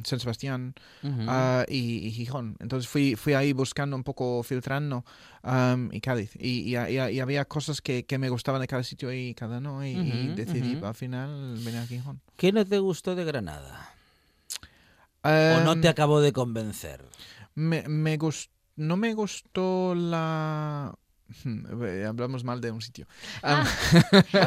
[0.04, 0.73] San Sebastián
[1.04, 1.25] Ujú.
[1.28, 2.56] ah, y, y Gijón.
[2.60, 5.06] Entonces fui, fui ahí buscando un poco, filtrando,
[5.43, 6.32] am, y Cádiz.
[6.39, 9.86] Y, y- y- había cosas que, que me gustaban de cada sitio y cada no.
[9.86, 9.95] Y,
[10.30, 12.21] Ujú, decidí al final venir a Gijón.
[12.37, 13.89] ¿Qué no te gustó de Granada?
[15.47, 17.05] ¿O no Em, te acabó de convencer?
[17.55, 20.95] Me, me gus- no me gustó la...
[21.45, 23.05] Eh, Hablamos mal de un sitio.
[23.43, 23.65] Ah,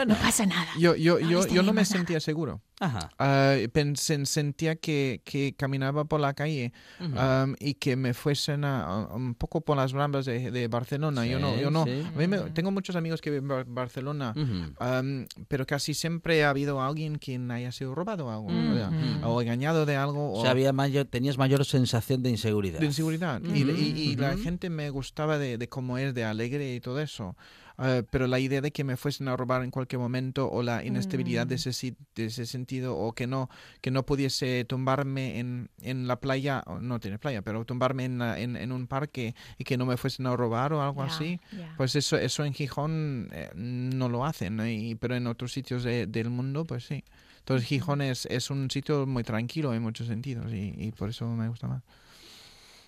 [0.01, 0.67] Am, no pasa nada.
[0.79, 2.61] yo, yo, yo, está yo no me sentía seguro.
[2.81, 3.11] Ajá.
[3.19, 7.17] Ah, pensé- sentía que, que caminaba por la calle Ujú.
[7.17, 11.25] am, y que me fuesen a- a- un poco por las ramblas de, de Barcelona.
[11.25, 11.85] yo no, Sí, yo no.
[11.85, 12.03] sí.
[12.13, 14.75] A mí me- tengo muchos amigos que viven en Bar- Barcelona, Ujú.
[14.81, 19.29] am, pero casi siempre ha habido alguien quien haya sido robado algo, o, Ujú.
[19.29, 20.33] o engañado de algo.
[20.33, 22.81] O sea, había mayor, tenías mayor sensación de inseguridad.
[22.81, 23.41] de inseguridad.
[23.45, 27.01] y, y- y la gente me gustaba de, de cómo es, de alegre y todo
[27.01, 27.37] eso.
[27.79, 30.85] Ah, pero la idea de que me fuesen a robar en cualquier momento o la
[30.85, 33.49] inestabilidad de, ese, de ese sentido o que no
[33.81, 38.39] que no pudiese tumbarme en, en la playa, no tiene playa, pero tumbarme en, la-
[38.39, 41.41] en, en un parque y que no me fuesen a robar o algo Ya, así,
[41.51, 41.75] ya.
[41.79, 44.67] pues eso eso en Gijón eh, no lo hacen, ¿no?
[44.69, 47.03] Y- pero en otros sitios de- del mundo, pues sí.
[47.39, 51.27] Entonces Gijón es, es un sitio muy tranquilo en muchos sentidos y, y por eso
[51.27, 51.83] me gusta más.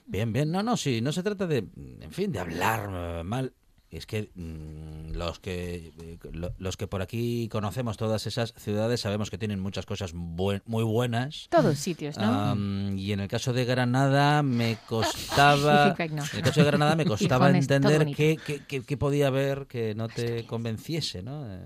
[0.07, 0.51] Bien, bien.
[0.53, 1.65] No, no, sí, no se trata de,
[2.01, 3.53] en fin, de hablar eh, mal.
[3.95, 9.01] Es que mm, los que eh, lo- los que por aquí conocemos todas esas ciudades
[9.01, 11.47] sabemos que tienen muchas cosas buen- muy buenas.
[11.51, 12.25] Todos sitios, ¿no?
[12.33, 15.95] Am, y en el caso de Granada me costaba
[16.33, 19.95] en el caso de Granada me costaba entender qué, qué- qué- qué podía haber que
[19.95, 21.47] no te convenciese, ¿no?
[21.47, 21.61] Eh,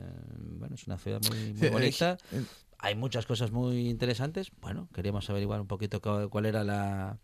[0.59, 2.19] bueno, es una ciudad muy, muy bonita.
[2.33, 2.43] eh,
[2.81, 4.53] Hay muchas cosas muy interesantes.
[4.61, 7.19] Bueno, queríamos averiguar un poquito cu- cuál era la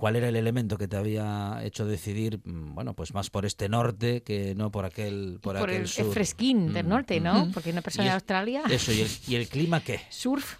[0.00, 3.68] cuál era el elemento que te había hecho decidir, mm, bueno, pues más por este
[3.68, 6.10] norte que no por aquel por, por aquel el, el sur.
[6.14, 7.22] fresquín del Mm, norte, mm.
[7.22, 7.50] ¿no?
[7.52, 10.00] Porque una persona de Australia, Eso y el, y el clima qué?
[10.08, 10.56] surf.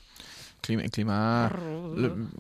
[0.77, 1.49] Clima, clima,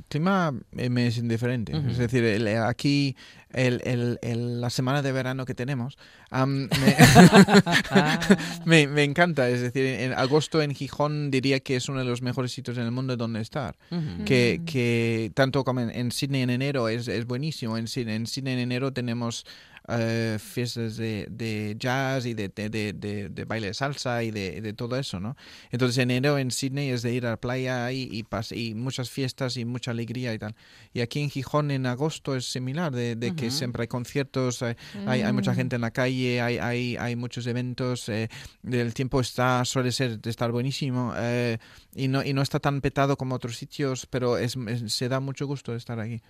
[0.08, 1.72] clima eh, me es indiferente.
[1.90, 3.16] Es decir, el- aquí
[3.52, 5.98] el- el- el- la semana de verano que tenemos
[6.46, 6.68] me,
[8.64, 9.48] me, me encanta.
[9.48, 12.84] Es decir, en agosto en Gijón diría que es uno de los mejores sitios en
[12.84, 13.76] el mundo donde estar.
[14.24, 17.76] Que, que tanto como en, en Sydney en enero es, es buenísimo.
[17.76, 19.44] En, en Sydney en enero tenemos
[19.92, 24.72] eh, fiestas de, de jazz y de, de, de, baile de salsa y de, de
[24.72, 25.36] todo eso, ¿no?
[25.70, 29.10] Entonces enero en Sydney es de ir a la playa y, y, pas- y muchas
[29.10, 30.54] fiestas y mucha alegría y tal.
[30.92, 34.74] Y aquí en Gijón en agosto es similar, de, de que siempre hay conciertos, hay,
[35.06, 35.56] hay, hay mucha Mm.
[35.56, 38.28] gente en la calle, hay, hay, hay muchos eventos, eh,
[38.70, 41.58] el tiempo está suele ser de estar buenísimo eh,
[41.94, 45.20] y no y no está tan petado como otros sitios, pero es, es- se da
[45.20, 46.20] mucho gusto estar aquí.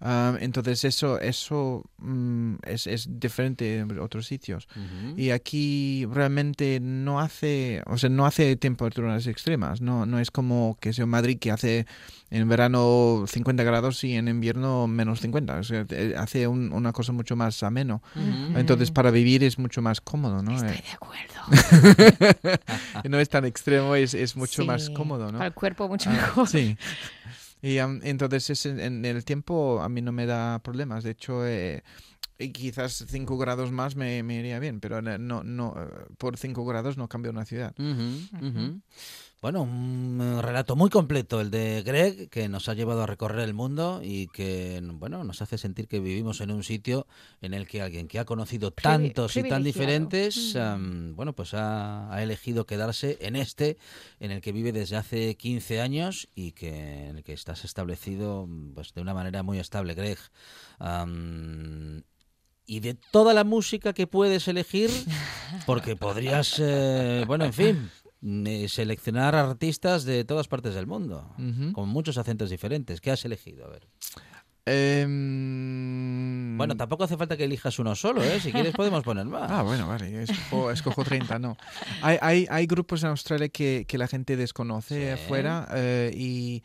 [0.00, 4.68] Ah, entonces eso eso mm, es, es diferente en otros sitios.
[5.16, 10.76] Y aquí realmente no hace o sea no hace temperaturas extremas no no es como
[10.80, 11.86] que sea Madrid que hace
[12.30, 16.92] en verano 50 grados y en invierno menos 50 o sea, eh, hace un- una
[16.92, 18.00] cosa mucho más ameno.
[18.54, 22.58] Entonces para vivir es mucho más cómodo no Estoy Eh, de acuerdo.
[23.08, 26.12] no es tan extremo es, es mucho más cómodo no Para el cuerpo mucho Ah,
[26.12, 26.48] mejor.
[26.48, 26.76] Sí.
[27.62, 31.04] Y am, entonces es en, en el tiempo a mí no me da problemas.
[31.04, 31.82] De hecho, eh,
[32.38, 36.64] y quizás 5 grados más me, me iría bien, pero no, no, eh, por 5
[36.64, 37.74] grados no cambio una ciudad.
[39.40, 43.40] Bueno, un eh, relato muy completo el de Greg, que nos ha llevado a recorrer
[43.40, 47.06] el mundo y que, bueno, nos hace sentir que vivimos en un sitio
[47.40, 52.12] en el que alguien que ha conocido tantos y tan diferentes, am, bueno, pues ha,
[52.12, 53.78] ha elegido quedarse en este,
[54.18, 58.48] en el que vive desde hace 15 años y que en el que estás establecido,
[58.74, 60.18] pues, de una manera muy estable, Greg.
[60.80, 62.02] Am,
[62.66, 64.90] y de toda la música que puedes elegir,
[65.64, 67.90] porque podrías, eh, bueno, en fin,
[68.68, 71.34] seleccionar artistas de todas partes del mundo,
[71.72, 73.00] con muchos acentos diferentes.
[73.00, 73.66] ¿Qué has elegido?
[73.66, 73.86] A ver.
[75.18, 78.40] Em, Bueno, tampoco hace falta que elijas uno solo, ¿eh?
[78.40, 79.48] Si quieres podemos poner más.
[79.58, 81.56] Ah, bueno, vale, escojo, escojo 30, no.
[82.02, 85.22] Hay, hay, hay grupos en Australia que, que la gente desconoce Sí.
[85.24, 86.62] afuera eh, y,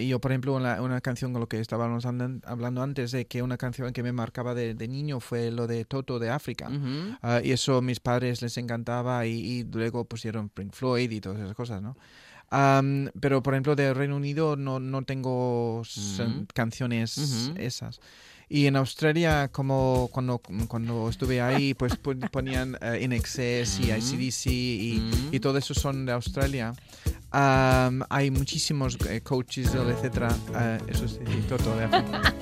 [0.00, 3.42] y yo, por ejemplo, una, una canción con lo que estábamos hablando antes, de que
[3.42, 6.68] una canción que me marcaba de, de niño fue lo de Toto de África.
[7.22, 11.20] Ah, y eso a mis padres les encantaba y, y luego pusieron Pink Floyd y
[11.20, 11.96] todas esas cosas, ¿no?
[12.54, 15.82] Am, pero, por ejemplo, de Reino Unido no, no tengo
[16.52, 17.98] canciones esas.
[18.54, 20.38] Y en Australia, como cuando,
[20.68, 23.96] cuando estuve ahí, pues pon- ponían eh, In Excess y Ujú.
[23.98, 25.28] ICDC y, Ujú.
[25.32, 26.74] y todo eso son de Australia.
[27.30, 30.28] Am, hay muchísimos eh, coaches, etcétera.
[30.54, 31.06] eh, eso
[31.48, 32.34] Toto de África.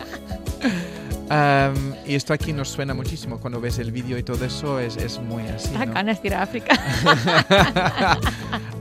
[1.31, 3.39] Am, y esto aquí nos suena muchísimo.
[3.39, 5.73] Cuando ves el vídeo y todo eso, es, es muy así.
[5.75, 5.93] Da ¿no?
[5.95, 6.75] ganas de ir a África.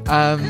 [0.08, 0.42] Am,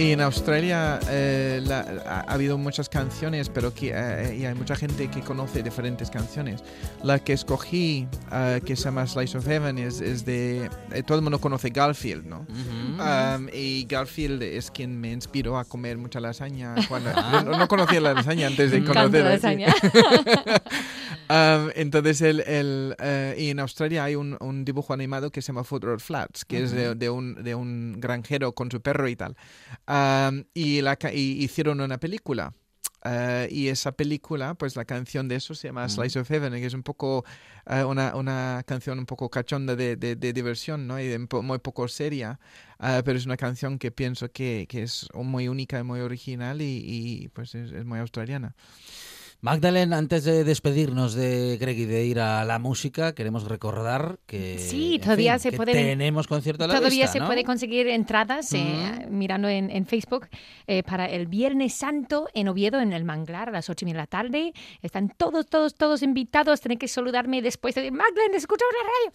[0.00, 4.54] y en Australia eh, la- ha, ha habido muchas canciones, pero que, eh, y hay
[4.54, 6.62] mucha gente que conoce diferentes canciones.
[7.02, 10.70] La que escogí, eh, que se llama Slice of Heaven, es, es de...
[10.92, 12.40] eh, todo el mundo conoce Garfield, ¿no?
[12.48, 13.02] Ujú.
[13.02, 16.74] Am, y Garfield es quien me inspiró a comer mucha lasaña.
[16.88, 17.10] Cuando,
[17.44, 18.84] no, no conocía la lasaña antes de sí.
[18.86, 19.74] lasaña.
[21.28, 25.48] Am, entonces, el, el, eh, y en Australia hay un, un dibujo animado que se
[25.52, 29.06] llama Foot Road Flats, que es de, de un, de un granjero con su perro
[29.08, 29.36] y tal.
[29.92, 32.54] Am, y, la, ca- y hicieron una película.
[33.02, 36.66] Eh, y esa película, pues la canción de eso se llama Slice of Heaven, que
[36.66, 37.24] es un poco
[37.66, 41.00] eh, una, una canción un poco cachonda de, de, de diversión, ¿no?
[41.00, 42.38] Y de muy poco seria,
[42.78, 46.60] eh, pero es una canción que pienso que, que es muy única y muy original
[46.60, 46.64] y,
[47.24, 48.54] y, pues es, es muy australiana.
[49.42, 54.58] Magdalena, antes de despedirnos de Greg y de ir a la música, queremos recordar que
[54.58, 57.26] sí, todavía en fin, se pueden, tenemos concierto a la Todavía se ¿no?
[57.26, 59.16] puede conseguir entradas, eh, mm.
[59.16, 60.28] mirando en, en Facebook,
[60.66, 64.06] eh, para el Viernes Santo en Oviedo, en el Manglar, a las 8 de la
[64.06, 64.52] tarde.
[64.82, 66.60] Están todos, todos, todos invitados.
[66.60, 69.12] Tienen que saludarme después de Magdalena, escucha la radio,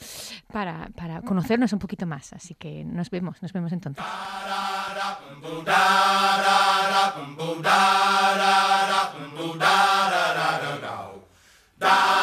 [0.51, 2.33] para, para conocernos un poquito más.
[2.33, 4.03] Así que nos vemos, nos vemos entonces.
[11.85, 12.14] 따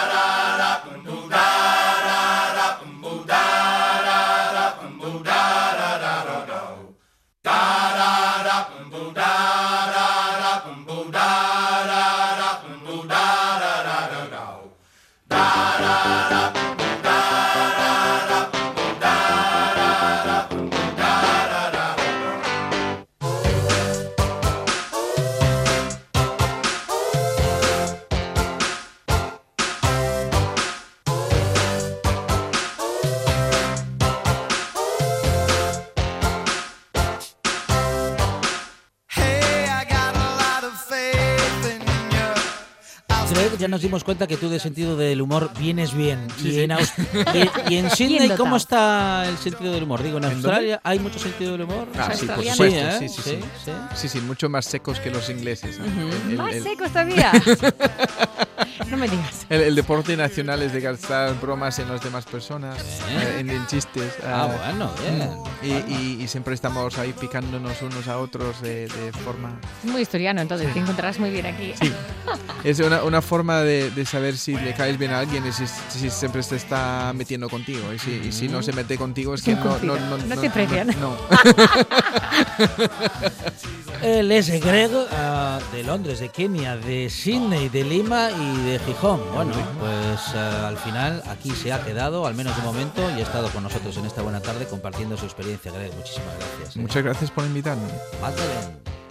[43.62, 46.26] ya nos dimos cuenta que tú de sentido del humor vienes bien.
[46.42, 46.72] y, En
[47.70, 50.02] y- y en Sydney, ¿cómo está el sentido del humor?
[50.02, 50.48] Digo, ¿en ¿En dónde?
[50.48, 51.86] Australia hay mucho sentido del humor?
[51.96, 52.56] Ah, sí, por australianos.
[52.56, 53.04] supuesto.
[53.04, 53.08] ¿eh?
[53.08, 53.38] Sí, sí, sí.
[53.64, 53.70] sí.
[53.94, 55.78] Sí, sí, mucho más secos que los ingleses.
[56.28, 57.30] El- Más el- secos todavía.
[58.88, 59.46] no me digas.
[59.48, 63.66] El, el deporte nacional es de gastar bromas en las demás personas, eh, en, en
[63.66, 64.12] chistes.
[64.24, 64.90] Ah, ah, bueno,
[65.62, 65.84] bien.
[65.88, 69.58] y, y- y siempre estamos ahí picándonos unos a otros de, de forma...
[69.82, 71.72] Muy historiano, entonces te encontrarás muy bien aquí.
[72.64, 75.64] Es una, una forma de, de saber si le caes bien a alguien y si,
[75.66, 77.92] si siempre se está metiendo contigo.
[77.92, 79.70] Y si, y si no se mete contigo es que un no...
[79.70, 79.98] cumplido.
[80.28, 80.86] No te aprecian.
[81.00, 81.16] no.
[84.02, 89.20] Él es Greg ah, de Londres, de Kenia, de Sydney, de Lima y de Gijón.
[89.34, 93.22] Bueno, pues ah, al final aquí se ha quedado, al menos de momento, y ha
[93.22, 95.72] estado con nosotros en esta buena tarde compartiendo su experiencia.
[95.72, 96.76] Greg, muchísimas gracias.
[96.76, 96.80] ¿eh?
[96.80, 97.88] Muchas gracias por invitarme.
[98.20, 99.01] Magdalene.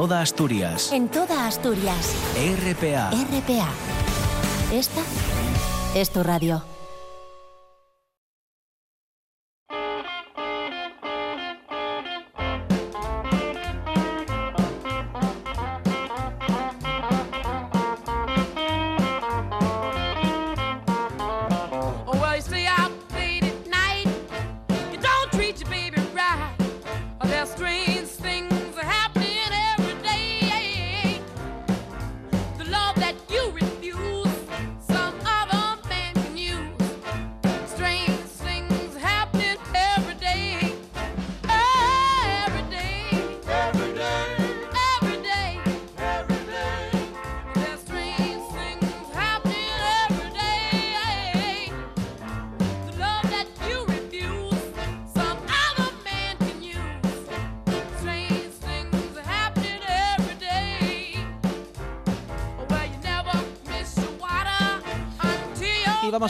[0.00, 0.92] Toda Asturias.
[0.92, 2.14] En toda Asturias.
[2.34, 3.10] RPA.
[3.10, 3.68] RPA.
[4.72, 5.02] Esta
[5.94, 6.79] es tu radio.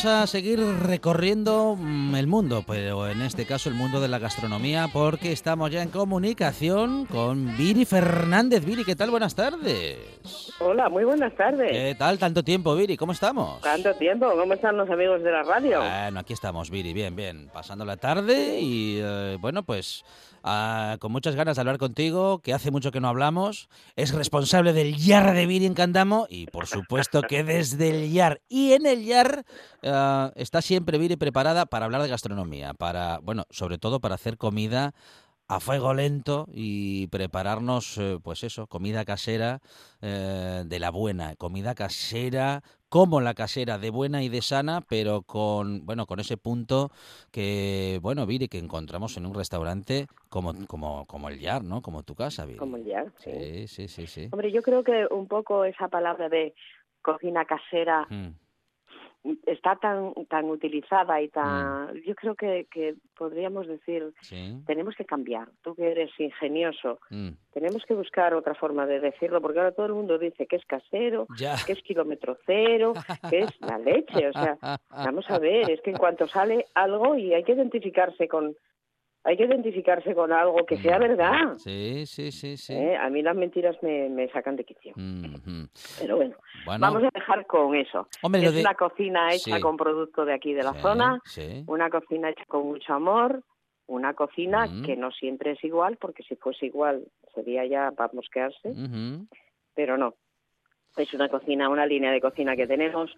[0.05, 4.19] Vamos a seguir recorriendo mm, el mundo, pero en este caso el mundo de la
[4.19, 8.65] gastronomía, porque estamos ya en comunicación con Viri Fernández.
[8.65, 9.11] Viri, ¿qué tal?
[9.11, 9.99] Buenas tardes.
[10.59, 11.73] Hola, muy buenas tardes.
[11.73, 12.19] ¿Qué tal?
[12.19, 13.61] Tanto tiempo, Viri, ¿cómo estamos?
[13.61, 14.27] ¿Tanto tiempo?
[14.37, 15.81] ¿Cómo están los amigos de la radio?
[15.81, 17.51] Bueno, aquí estamos, Viri, bien, bien.
[17.53, 20.05] Pasando la tarde y eh, bueno, pues
[20.43, 23.69] ah, con muchas ganas de hablar contigo, que hace mucho que no hablamos.
[23.97, 28.41] Es responsable del YAR de Viri en Candamo y por supuesto que desde el YAR
[28.49, 29.45] y en el YAR
[29.83, 34.37] ah, está siempre Viri preparada para hablar de gastronomía, para, bueno, sobre todo para hacer
[34.37, 34.93] comida
[35.49, 39.59] a fuego lento y prepararnos, eh, pues eso, comida casera
[40.01, 45.23] eh, de la buena, comida casera como la casera, de buena y de sana, pero
[45.23, 46.91] con, bueno, con ese punto
[47.33, 51.83] que, bueno, Viri, que encontramos en un restaurante como, como, como el Yar, ¿no?
[51.83, 52.59] Como tu casa, Viri.
[52.59, 53.31] Como el Yar, sí.
[53.31, 54.29] Sí, sí, sí, sí.
[54.33, 56.55] Hombre, yo creo que un poco esa palabra de
[57.03, 58.35] cocina casera Mm,
[59.47, 61.31] está tan tan utilizada y Mm.
[61.31, 64.57] tan yo creo que, que podríamos decir Sí.
[64.67, 67.31] tenemos que cambiar tú que eres ingenioso Mm.
[67.53, 70.65] tenemos que buscar otra forma de decirlo porque ahora todo el mundo dice que es
[70.65, 71.57] casero Ya.
[71.67, 72.95] que es kilómetro cero
[73.29, 74.57] que es la leche o sea
[74.91, 78.57] vamos a ver es que en cuanto sale algo y hay que identificarse con
[79.25, 82.73] hay que identificarse con algo que sea verdad Sí, sí, sí, sí.
[82.75, 82.97] ¿eh?
[82.97, 84.95] a mí las mentiras me, me sacan de quicio
[86.01, 88.07] pero bueno Bueno, Vamos a dejar con eso.
[88.23, 89.61] Hombre, es de- una cocina hecha Sí.
[89.63, 91.65] con producto de aquí de la sí, zona, Sí.
[91.67, 93.43] una cocina hecha con mucho amor,
[93.87, 94.85] una cocina Mm.
[94.85, 97.05] que no siempre es igual, porque si fuese igual
[97.35, 98.75] sería ya para mosquearse,
[99.75, 100.15] pero no.
[100.97, 103.11] Es una cocina, una línea de cocina que tenemos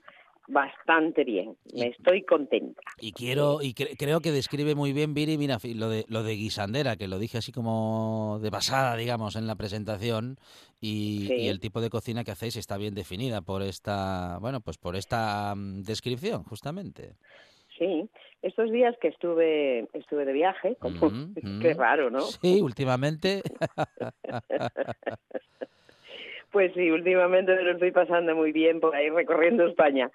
[0.49, 1.57] bastante bien.
[1.75, 2.81] Me estoy contenta.
[3.01, 6.35] Y quiero y cre- creo que describe muy bien Viri, mira, lo de lo de
[6.35, 10.37] guisandera, que lo dije así como de pasada, digamos, en la presentación
[10.81, 11.35] y, Sí.
[11.35, 14.97] y el tipo de cocina que hacéis está bien definida por esta, bueno, pues por
[14.97, 17.15] esta mm, descripción, justamente.
[17.79, 18.09] Sí,
[18.43, 21.61] estos días que estuve estuve de viaje, como Mm, mm.
[21.61, 22.21] qué raro, ¿no?
[22.21, 23.43] Sí, últimamente.
[26.51, 30.11] Pues sí, últimamente me lo estoy pasando muy bien por ahí recorriendo España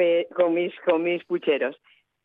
[0.00, 1.76] pe- con mis con mis pucheros.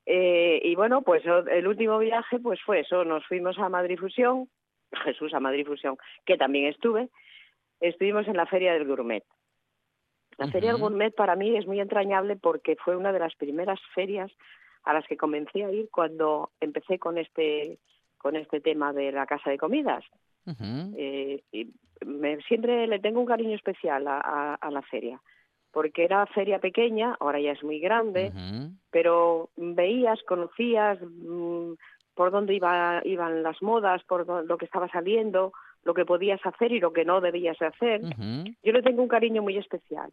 [0.05, 4.47] Eh, y bueno, pues el último viaje pues fue eso, nos fuimos a Madrid Fusión,
[5.03, 7.09] Jesús a Madrid Fusión, que también estuve.
[7.81, 9.23] Estuvimos en la Feria del Gourmet.
[10.37, 10.81] La Feria del.
[10.81, 14.31] Gourmet para mí es muy entrañable porque fue una de las primeras ferias
[14.83, 17.77] a las que comencé a ir cuando empecé con este
[18.17, 20.03] con este tema de la casa de comidas.
[20.97, 21.67] Eh, y
[22.05, 25.19] me- siempre le tengo un cariño especial a, a- a la feria,
[25.75, 28.31] porque era feria pequeña, ahora ya es muy grande,
[28.91, 31.73] pero veías, conocías mm,
[32.13, 35.51] por dónde iba, iban las modas, por lo que estaba saliendo,
[35.83, 37.99] lo que podías hacer y lo que no debías hacer.
[38.63, 40.09] Yo le tengo un cariño muy especial.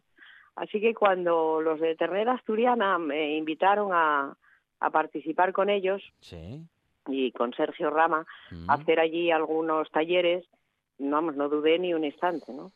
[0.57, 4.35] Así que cuando los de Ternera Asturiana me invitaron a,
[4.81, 6.61] a participar con ellos Sí.
[7.07, 8.65] y con Sergio Rama, Ujú.
[8.69, 10.43] hacer allí algunos talleres,
[11.11, 12.71] vamos, no dudé ni un instante, ¿no?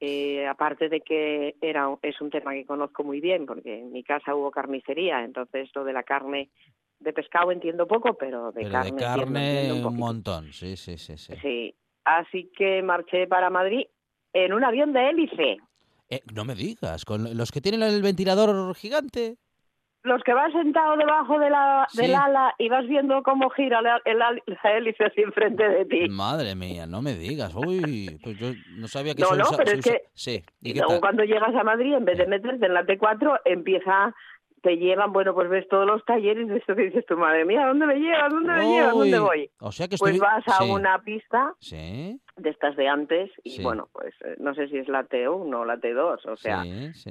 [0.00, 4.02] Eh, aparte de que era es un tema que conozco muy bien, porque en mi
[4.02, 6.50] casa hubo carnicería, entonces lo de la carne
[6.98, 10.96] de pescado entiendo poco, pero de Pero carne, de carne entiendo un montón, sí, sí,
[10.98, 11.34] sí, sí.
[11.42, 13.86] Sí, así que marché para Madrid
[14.32, 15.58] en un avión de hélice.
[16.08, 19.36] Eh, no me digas, con los que tienen el ventilador gigante.
[20.06, 22.02] Los que vas sentado debajo de la, Sí.
[22.02, 24.30] del ala y vas viendo cómo gira la, el la
[24.76, 26.08] hélice así enfrente de ti.
[26.08, 27.54] Madre mía, no me digas.
[27.54, 30.02] Uy, pues yo no sabía que No, se no, usa- pero se es usa- que-
[30.14, 31.00] Sí, ¿y Y luego tal?
[31.00, 34.14] cuando llegas a Madrid, en vez de meterte en la T4, empieza,
[34.62, 37.66] te llevan, bueno, pues ves todos los talleres de esto que dices tu madre mía,
[37.66, 38.30] ¿dónde me llevas?
[38.32, 38.92] ¿Dónde me llevas?
[38.94, 39.50] ¿Dónde voy?
[39.60, 43.50] O sea que Pues vas a sí, una pista Sí, de estas de antes y
[43.50, 43.62] Sí.
[43.62, 46.64] bueno, pues eh, no sé si es la T1 o la T2, o sea,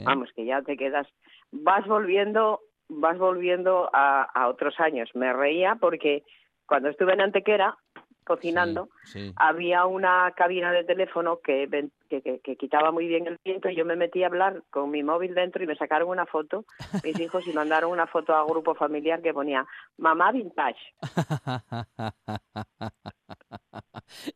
[0.05, 1.07] vamos, que ya te quedas,
[1.51, 2.59] vas volviendo,
[2.89, 5.09] vas volviendo a, a otros años.
[5.13, 6.23] Me reía porque
[6.65, 7.77] cuando estuve en Antequera
[8.25, 9.33] cocinando, Sí, sí.
[9.35, 11.67] había una cabina de teléfono que,
[12.09, 14.89] que, que- que quitaba muy bien el viento y yo me metí a hablar con
[14.91, 16.65] mi móvil dentro y me sacaron una foto,
[17.03, 19.65] mis hijos, y mandaron una foto a grupo familiar que ponía
[19.97, 20.79] mamá vintage.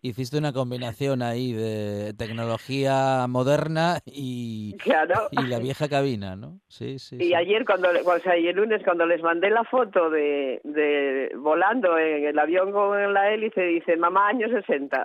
[0.01, 5.27] Hiciste una combinación ahí de tecnología moderna y, Claro.
[5.31, 6.59] y la vieja cabina, ¿no?
[6.67, 7.17] Sí, sí.
[7.17, 7.33] Y sí.
[7.35, 11.97] ayer, cuando, o sea, y el lunes, cuando les mandé la foto de, de volando
[11.97, 15.03] en el avión con la hélice, dice, mamá, años 60.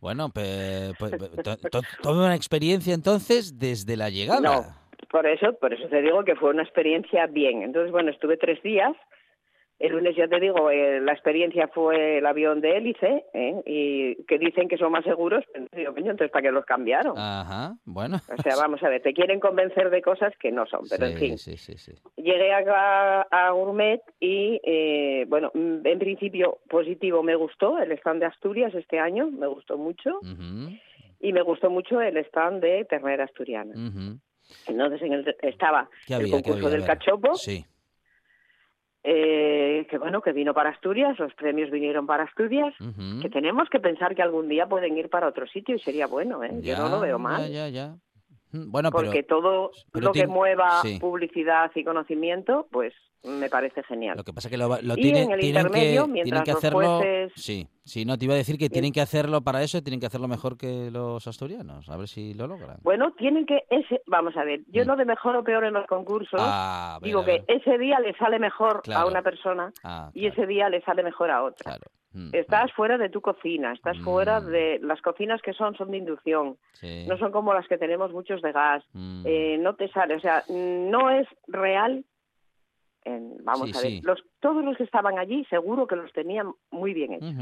[0.00, 4.40] Bueno, pues, to- to- toda una experiencia entonces desde la llegada.
[4.40, 4.64] No,
[5.10, 7.62] por eso, por eso te digo que fue una experiencia bien.
[7.62, 8.92] Entonces, bueno, estuve tres días.
[9.78, 13.62] El lunes, ya te digo, eh, la experiencia fue el avión de hélice, ¿eh?
[13.64, 15.44] y que dicen que son más seguros.
[15.70, 17.14] Pero entonces, ¿para qué los cambiaron?
[17.16, 18.16] Ajá, bueno.
[18.36, 21.12] O sea, vamos a ver, te quieren convencer de cosas que no son, pero en
[21.12, 21.38] Sí, fin.
[21.38, 21.92] sí, sí, sí.
[22.16, 28.18] Llegué a, a Gourmet y, eh, bueno, mm, en principio positivo me gustó el stand
[28.20, 30.18] de Asturias este año, me gustó mucho,
[31.20, 33.74] y me gustó mucho el stand de Ternera Asturiana.
[33.74, 34.18] ujú.
[34.66, 37.64] Entonces en el, estaba ¿Qué el concurso del cachopo, Sí.
[39.10, 42.74] Eh, que bueno, que vino para Asturias, los premios vinieron para Asturias,
[43.22, 46.44] que tenemos que pensar que algún día pueden ir para otro sitio y sería bueno,
[46.44, 46.50] ¿eh?
[46.60, 47.40] Yo no lo veo mal.
[47.44, 47.96] Ya, ya, ya.
[48.52, 50.98] Bueno, Porque pero todo pero lo que mueva sí.
[51.00, 52.92] publicidad y conocimiento, pues
[53.24, 54.16] me parece genial.
[54.16, 56.98] lo que pasa es que lo, lo tienen, tienen que, tienen que hacerlo.
[57.00, 60.00] jueces- Sí, sí, no te iba a decir que tienen que hacerlo para eso, tienen
[60.00, 61.88] que hacerlo mejor que los asturianos.
[61.88, 62.78] A ver si lo logran.
[62.82, 64.86] Bueno, tienen que ese, vamos a ver, yo Mm.
[64.86, 68.14] no de mejor o peor en los concursos, Ah, ver, digo que ese día le
[68.16, 69.06] sale mejor Claro.
[69.06, 71.64] a una persona Ah, y ese día le sale mejor a otra.
[71.72, 71.86] claro.
[72.14, 74.46] Mm, estás fuera de tu cocina, estás fuera Mm.
[74.46, 77.04] de las cocinas que son son de inducción, sí.
[77.06, 79.22] no son como las que tenemos muchos de gas, Mm.
[79.26, 82.04] eh, no te sale, o sea, no es real.
[83.16, 84.00] En- vamos Sí, a ver, sí.
[84.02, 87.34] los, todos los que estaban allí seguro que los tenían muy bien hechos.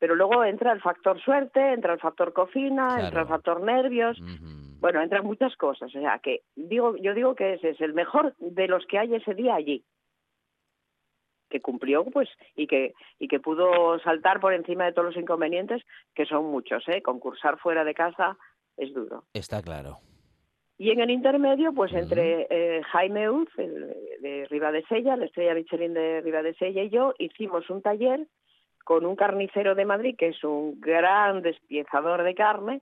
[0.00, 3.20] Pero luego entra el factor suerte, entra el factor cocina, entra Claro.
[3.22, 4.16] el factor nervios,
[4.80, 5.88] bueno, entran muchas cosas.
[5.94, 9.14] O sea, que digo, yo digo que ese es el mejor de los que hay
[9.14, 9.84] ese día allí.
[11.50, 15.82] Que cumplió, pues, y que, y que pudo saltar por encima de todos los inconvenientes,
[16.14, 17.00] que son muchos, ¿eh?
[17.02, 18.36] Concursar fuera de casa
[18.76, 19.24] es duro.
[19.32, 19.96] Está claro.
[20.78, 25.24] Y en el intermedio, pues entre eh, Jaime Uz, el de Riva de Sella, la
[25.24, 28.26] estrella Michelin de Riva de Sella y yo, hicimos un taller
[28.84, 32.80] con un carnicero de Madrid, que es un gran despiezador de carne,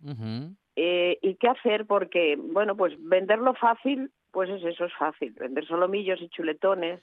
[0.77, 5.33] eh, y qué hacer porque, bueno, pues venderlo fácil, pues es eso, es fácil.
[5.33, 7.03] Vender solomillos y chuletones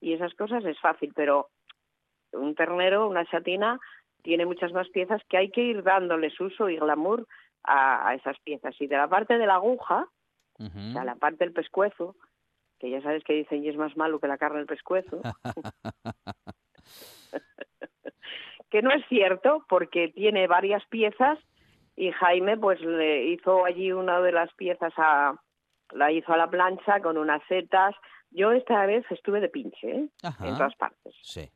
[0.00, 1.50] y esas cosas es fácil, pero
[2.32, 3.78] un ternero, una chatina,
[4.22, 7.26] tiene muchas más piezas que hay que ir dándoles uso y glamour
[7.64, 8.74] a, a esas piezas.
[8.80, 10.08] Y de la parte de la aguja,
[10.58, 12.16] o sea, la parte del pescuezo,
[12.78, 15.20] que ya sabes que dicen y es más malo que la carne del pescuezo,
[18.70, 21.38] que no es cierto porque tiene varias piezas
[21.96, 25.40] y Jaime pues le hizo allí una de las piezas a
[25.92, 27.94] la hizo a la plancha con unas setas.
[28.30, 30.08] Yo esta vez estuve de pinche, ¿eh?
[30.40, 31.14] En todas partes.
[31.22, 31.48] Sí.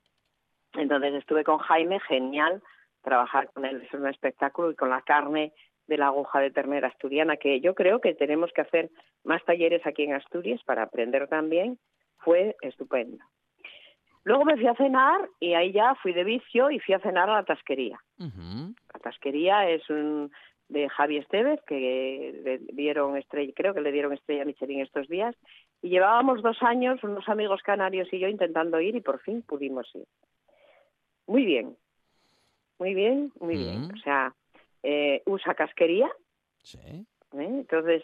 [0.75, 2.63] Entonces estuve con Jaime, genial,
[3.03, 5.53] trabajar con él es un espectáculo y con la carne
[5.89, 8.91] de la aguja de ternera asturiana, que yo creo que tenemos que hacer
[9.25, 11.79] más talleres aquí en Asturias para aprender también,
[12.19, 13.25] fue estupendo.
[14.25, 17.31] Luego me fui a cenar y ahí ya fui de vicio y fui a cenar
[17.31, 17.99] a la tasquería.
[18.19, 20.31] La tasquería es un
[20.69, 25.35] de Javi Estevez, que le dieron estrella, creo que le dieron estrella Michelin estos días,
[25.81, 29.89] y llevábamos dos años, unos amigos canarios y yo intentando ir y por fin pudimos
[29.95, 30.05] ir.
[31.27, 31.75] Muy bien,
[32.79, 33.91] muy bien, muy bien.
[33.95, 34.35] O sea,
[34.83, 36.11] eh, usa casquería,
[36.63, 36.79] Sí.
[36.79, 37.07] ¿eh?
[37.33, 38.03] entonces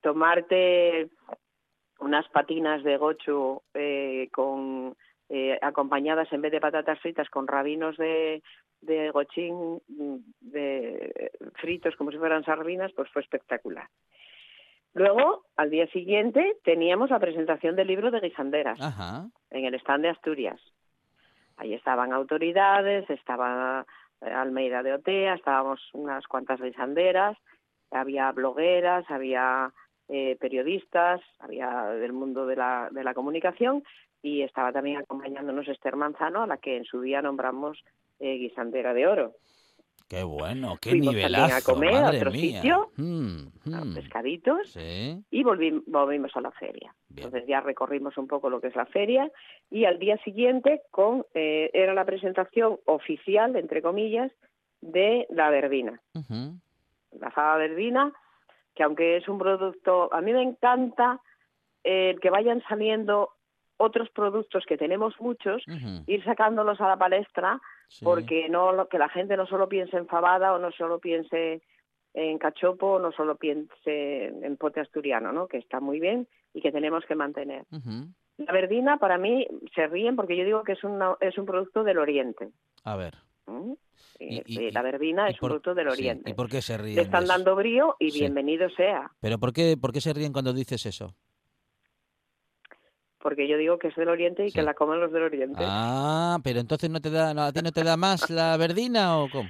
[0.00, 1.08] tomarte
[2.00, 4.96] unas patinas de gochu eh, con
[5.28, 8.42] eh, acompañadas en vez de patatas fritas con rabinos de,
[8.82, 13.88] de gochín mm, de fritos como si fueran sardinas, pues fue espectacular.
[14.92, 19.26] Luego, al día siguiente, teníamos la presentación del libro de guisanderas Ajá.
[19.50, 20.60] en el stand de Asturias.
[21.56, 23.86] Ahí estaban autoridades, estaba
[24.20, 27.36] Almeida de Otea, estábamos unas cuantas guisanderas,
[27.90, 29.72] había blogueras, había
[30.08, 33.82] eh, periodistas, había del mundo de la, de la comunicación
[34.22, 37.84] y estaba también acompañándonos Esther Manzano, a la que en su día nombramos
[38.18, 39.34] eh, guisandera de oro.
[40.08, 41.72] Qué bueno, qué Fuimos también a nivelazo.
[41.72, 42.60] comer a otro mía.
[42.60, 43.94] sitio, Mm, a mm.
[43.94, 45.24] pescaditos Sí.
[45.30, 46.94] y volvi- volvimos a la feria.
[47.08, 47.26] Bien.
[47.26, 49.30] Entonces ya recorrimos un poco lo que es la feria
[49.70, 54.30] y al día siguiente con eh, era la presentación oficial, entre comillas,
[54.82, 56.00] de la verbina.
[56.14, 56.58] Ujú,
[57.18, 58.12] La fava verbina,
[58.74, 61.20] que aunque es un producto, a mí me encanta
[61.84, 63.30] eh, que vayan saliendo
[63.76, 65.62] otros productos que tenemos muchos,
[66.06, 68.04] ir sacándolos a la palestra Sí.
[68.04, 71.62] porque no que la gente no solo piense en fabada o no solo piense
[72.14, 75.46] en cachopo o no solo piense en pote asturiano, ¿no?
[75.48, 77.64] Que está muy bien y que tenemos que mantener.
[78.38, 81.84] La verdina para mí se ríen porque yo digo que es una, es un producto
[81.84, 82.50] del Oriente.
[82.84, 83.14] A ver.
[83.46, 83.76] ¿m?
[84.18, 86.30] Y- Eh, y- la verdina ¿y es por- un producto del sí, Oriente.
[86.30, 86.96] ¿Y por qué se ríen?
[86.96, 88.20] Le están dando brío y Sí.
[88.20, 91.14] bienvenido sea, ¿Pero por qué, por qué se ríen cuando dices eso?
[93.24, 94.58] Porque yo digo que es del Oriente y Sí.
[94.58, 95.64] que la comen los del Oriente.
[95.66, 99.18] Ah, pero entonces no te da, no, a ti no te da más la verdina
[99.18, 99.48] o cómo?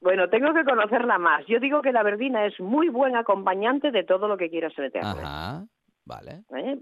[0.00, 1.44] Bueno, tengo que conocerla más.
[1.48, 5.08] Yo digo que la verdina es muy buen acompañante de todo lo que quieras meterle.
[5.10, 5.66] Ajá,
[6.06, 6.44] vale.
[6.56, 6.78] ¿eh?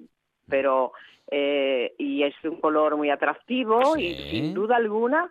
[0.46, 0.92] pero
[1.30, 5.30] eh, y es un color muy atractivo y sin duda alguna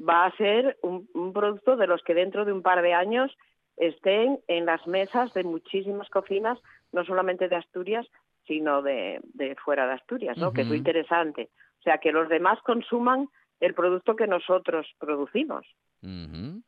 [0.00, 3.36] va a ser un, un producto de los que dentro de un par de años
[3.76, 6.58] estén en las mesas de muchísimas cocinas,
[6.92, 8.06] no solamente de Asturias,
[8.46, 10.52] sino de, de fuera de Asturias, ¿no?
[10.52, 11.50] Que es lo interesante.
[11.80, 13.28] O sea, que los demás consuman
[13.60, 15.66] el producto que nosotros producimos,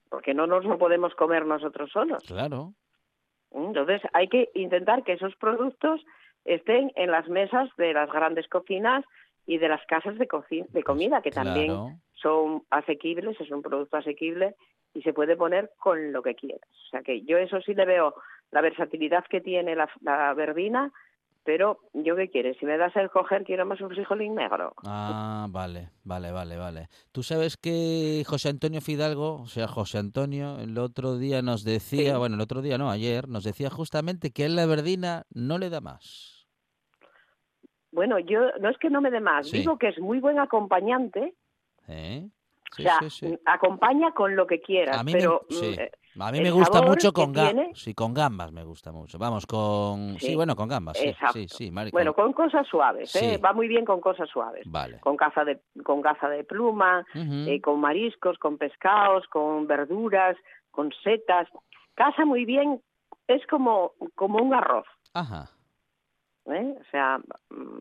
[0.09, 2.22] porque no nos lo podemos comer nosotros solos.
[2.27, 2.72] Claro.
[3.51, 6.05] Entonces hay que intentar que esos productos
[6.45, 9.05] estén en las mesas de las grandes cocinas
[9.47, 10.27] y de las casas de,
[10.68, 14.55] de comida, que también son asequibles, es un producto asequible
[14.95, 16.68] y se puede poner con lo que quieras.
[16.87, 18.14] O sea que yo eso sí le veo
[18.51, 20.93] la versatilidad que tiene la, la verbina,
[21.47, 24.74] pero yo qué quieres, si me das el coger quiero más un frijolín negro.
[24.84, 26.88] Ah, vale, vale, vale, vale.
[27.12, 32.12] Tú sabes que José Antonio Fidalgo, o sea, José Antonio, el otro día nos decía,
[32.14, 32.18] Sí.
[32.18, 35.70] bueno, el otro día no, ayer, nos decía justamente que él la verdina no le
[35.70, 36.47] da más.
[37.92, 39.59] Bueno, yo no es que no me dé más, Sí.
[39.59, 41.34] digo que es muy buen acompañante,
[41.88, 42.28] ¿Eh?
[42.76, 46.45] Sí, o sea, acompaña con lo que quieras, pero me, mm, eh, a mí el
[46.45, 47.79] me gusta mucho con gambas.
[47.79, 49.19] Sí, con gambas me gusta mucho.
[49.19, 50.19] Vamos, con...
[50.19, 50.99] Sí, Sí, bueno, con gambas.
[50.99, 51.35] Sí, exacto.
[51.35, 53.39] sí, sí, Mari, bueno, con cosas suaves, ¿eh?
[53.39, 54.62] Va muy bien con cosas suaves.
[54.67, 54.99] Vale.
[55.01, 60.37] Con caza de, con caza de pluma, eh, con mariscos, con pescados, con verduras,
[60.71, 61.49] con setas.
[61.95, 62.83] Casa muy bien,
[63.27, 64.87] es como, como un arroz.
[65.14, 65.51] Ajá.
[66.47, 66.75] ¿eh?
[66.81, 67.19] O sea,
[67.51, 67.79] mm,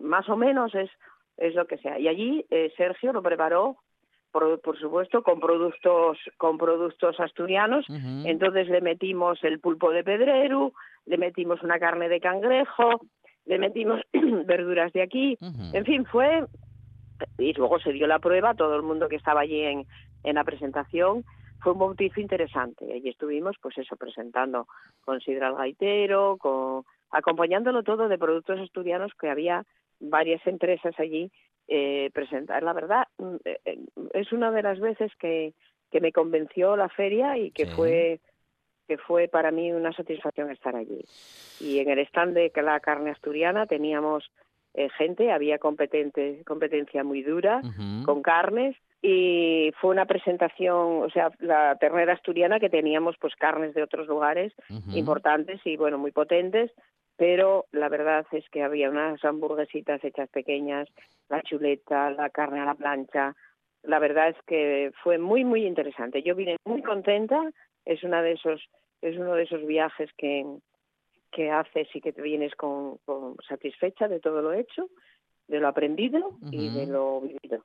[0.00, 0.90] más o menos es,
[1.36, 1.98] es lo que sea.
[1.98, 3.76] Y allí eh, Sergio lo preparó,
[4.36, 7.86] por, por supuesto, con productos, con productos asturianos.
[7.88, 10.72] Entonces le metimos el pulpo de pedrero,
[11.06, 13.00] le metimos una carne de cangrejo,
[13.46, 15.38] le metimos verduras de aquí.
[15.72, 16.44] En fin, fue...
[17.38, 19.86] Y luego se dio la prueba, todo el mundo que estaba allí en,
[20.22, 21.24] en la presentación,
[21.60, 22.92] fue un bautizo interesante.
[22.92, 24.66] Allí estuvimos, pues eso, presentando
[25.02, 29.64] con Sidra al Gaitero, con, acompañándolo todo de productos asturianos que había
[29.98, 31.32] varias empresas allí
[31.68, 32.62] eh, presentar.
[32.62, 33.78] La verdad, mm, eh, eh,
[34.14, 35.52] es una de las veces que,
[35.90, 37.72] que me convenció la feria y que Sí.
[37.72, 38.20] fue
[38.88, 41.04] que fue para mí una satisfacción estar allí.
[41.58, 44.30] Y en el stand de la carne asturiana teníamos
[44.74, 47.62] eh, gente, había competente, competencia muy dura
[48.04, 53.74] con carnes y fue una presentación, o sea, la ternera asturiana que teníamos pues carnes
[53.74, 54.52] de otros lugares
[54.94, 56.70] importantes y bueno, muy potentes,
[57.16, 60.88] pero la verdad es que había unas hamburguesitas hechas pequeñas,
[61.28, 63.34] la chuleta, la carne a la plancha.
[63.82, 66.22] La verdad es que fue muy muy interesante.
[66.22, 67.50] Yo vine muy contenta,
[67.84, 68.62] es una de esos
[69.02, 70.44] es uno de esos viajes que
[71.32, 74.88] que haces y que te vienes con, con satisfecha de todo lo hecho,
[75.48, 77.62] de lo aprendido y de lo vivido.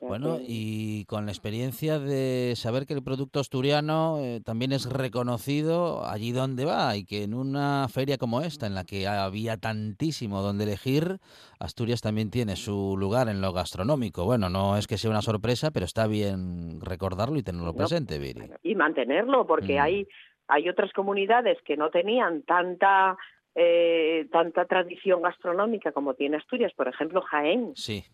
[0.00, 6.04] Bueno, y con la experiencia de saber que el producto asturiano eh, también es reconocido
[6.06, 10.40] allí donde va y que en una feria como esta, en la que había tantísimo
[10.42, 11.18] donde elegir,
[11.58, 14.24] Asturias también tiene su lugar en lo gastronómico.
[14.24, 18.18] Bueno, no es que sea una sorpresa, pero está bien recordarlo y tenerlo No, presente,
[18.18, 18.42] Viri.
[18.62, 19.82] y mantenerlo porque Mm.
[19.82, 20.06] hay
[20.50, 23.16] hay otras comunidades que no tenían tanta
[23.54, 28.04] eh, tanta tradición gastronómica como tiene Asturias por ejemplo Jaén Sí.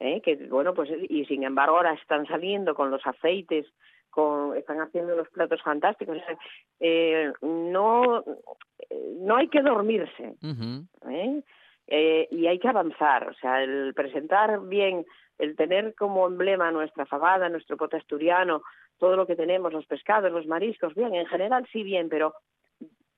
[0.00, 0.20] ¿Eh?
[0.20, 3.66] que bueno pues y sin embargo ahora están saliendo con los aceites
[4.10, 6.18] con están haciendo unos platos fantásticos
[6.80, 8.24] eh, no
[9.18, 10.34] no hay que dormirse.
[11.10, 11.42] ¿eh?
[11.88, 15.06] Eh, y hay que avanzar, o sea, el presentar bien,
[15.38, 18.62] el tener como emblema nuestra fabada, nuestro pote asturiano,
[18.98, 22.34] todo lo que tenemos, los pescados, los mariscos, bien, en general sí bien, pero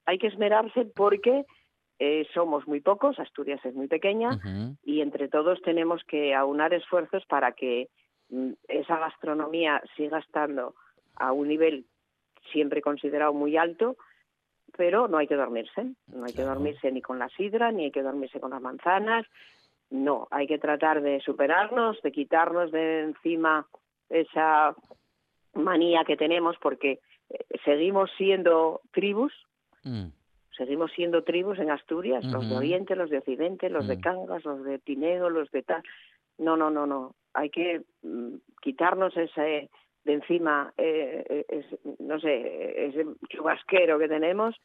[0.05, 1.45] hay que esmerarse porque
[1.99, 4.39] eh, somos muy pocos, Asturias es muy pequeña
[4.83, 7.89] y entre todos tenemos que aunar esfuerzos para que
[8.29, 10.75] mm, esa gastronomía siga estando
[11.15, 11.85] a un nivel
[12.51, 13.97] siempre considerado muy alto,
[14.77, 17.91] pero no hay que dormirse, no hay que dormirse ni con la sidra, ni hay
[17.91, 19.25] que dormirse con las manzanas,
[19.89, 23.67] no, hay que tratar de superarnos, de quitarnos de encima
[24.09, 24.75] esa
[25.53, 29.33] manía que tenemos porque eh, seguimos siendo tribus,
[29.83, 30.11] Mm.
[30.59, 32.57] Seguimos siendo tribus en Asturias, los de.
[32.57, 34.01] Oriente, los de Occidente, los de Mm.
[34.01, 35.81] Cangas, los de Pinedo, los de tal.
[36.37, 37.15] No, no, no, no.
[37.33, 39.69] Hay que mm, quitarnos ese
[40.03, 44.55] de encima, eh, eh, ese, no sé, ese chubasquero que tenemos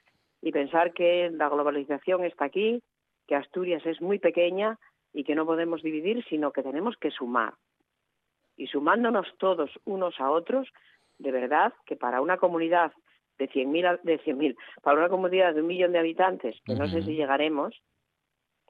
[0.42, 2.82] y pensar que la globalización está aquí,
[3.28, 4.78] que Asturias es muy pequeña
[5.12, 7.54] y que no podemos dividir, sino que tenemos que sumar.
[8.56, 10.68] Y sumándonos todos unos a otros,
[11.18, 12.92] de verdad que para una comunidad
[13.38, 16.86] de 100.000, a- de 100.000, para una comunidad de un millón de habitantes, que no
[16.88, 17.74] sé si llegaremos,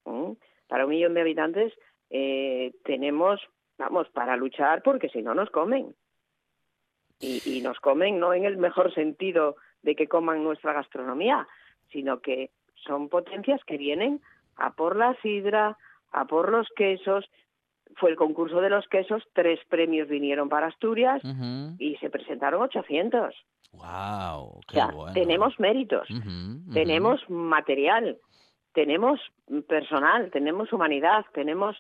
[0.07, 0.37] ¿m?
[0.69, 1.73] para un millón de habitantes
[2.11, 3.41] eh, tenemos,
[3.79, 5.95] vamos, para luchar porque si no nos comen.
[7.21, 11.47] Y, y nos comen no en el mejor sentido de que coman nuestra gastronomía,
[11.91, 14.21] sino que son potencias que vienen
[14.57, 15.77] a por la sidra,
[16.13, 17.25] a por los quesos.
[17.97, 21.23] Fue el concurso de los quesos, tres premios vinieron para Asturias
[21.79, 23.35] y se presentaron 800.
[24.69, 25.13] O sea, bueno.
[25.13, 26.09] tenemos méritos,
[26.73, 28.19] tenemos material,
[28.73, 29.21] tenemos
[29.69, 31.77] personal, tenemos humanidad, tenemos...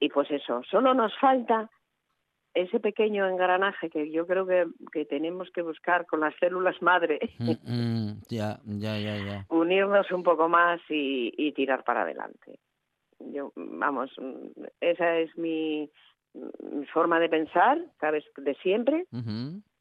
[0.00, 1.68] Y pues eso, solo nos falta
[2.54, 7.18] ese pequeño engranaje que yo creo que, que tenemos que buscar con las células madre,
[7.38, 9.46] Mm, mm, ya, ya, ya, ya.
[9.48, 12.58] unirnos un poco más y, y tirar para adelante.
[13.20, 14.10] Yo, vamos,
[14.80, 15.90] esa es mi,
[16.92, 19.06] forma de pensar, sabes, de siempre.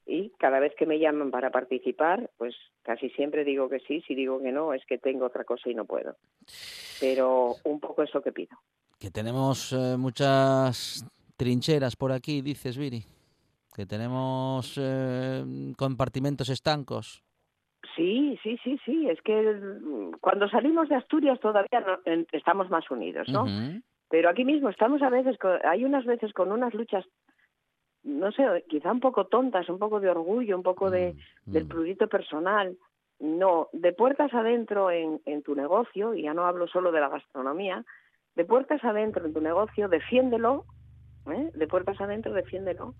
[0.07, 4.15] Y cada vez que me llaman para participar, pues casi siempre digo que sí, si
[4.15, 6.15] digo que no, es que tengo otra cosa y no puedo.
[6.99, 8.57] Pero un poco eso que pido.
[8.99, 11.05] Que tenemos eh, muchas
[11.35, 13.03] trincheras por aquí, dices, Viri.
[13.75, 15.43] Que tenemos eh,
[15.77, 17.23] compartimentos estancos.
[17.95, 19.59] Sí, sí, sí, sí, es que
[20.19, 23.45] cuando salimos de Asturias todavía no- en- estamos más unidos, ¿no?
[24.09, 27.05] Pero aquí mismo estamos a veces, con- hay unas veces con unas luchas
[28.07, 31.13] no sé, quizá un poco tontas, un poco de orgullo, un poco de,
[31.45, 31.67] Mm, del mm.
[31.67, 32.77] prurito personal.
[33.19, 37.09] No, de puertas adentro en, en tu negocio, y ya no hablo solo de la
[37.09, 37.83] gastronomía,
[38.35, 40.65] de puertas adentro en tu negocio, defiéndelo,
[41.31, 41.49] ¿eh?
[41.53, 42.93] de puertas adentro, defiéndelo,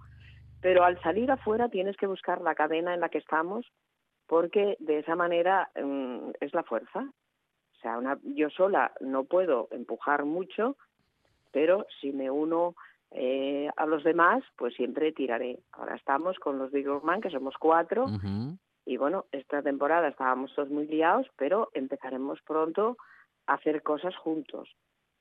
[0.60, 3.68] pero al salir afuera tienes que buscar la cadena en la que estamos,
[4.26, 7.00] porque de esa manera mm, es la fuerza.
[7.78, 10.76] O sea, una, yo sola no puedo empujar mucho,
[11.52, 12.76] pero si me uno
[13.12, 15.60] eh, a los demás, pues siempre tiraré.
[15.72, 18.06] Ahora estamos con los Big Man, que somos cuatro,
[18.86, 22.98] y bueno, esta temporada estábamos todos muy liados, pero empezaremos pronto
[23.46, 24.70] a hacer cosas juntos,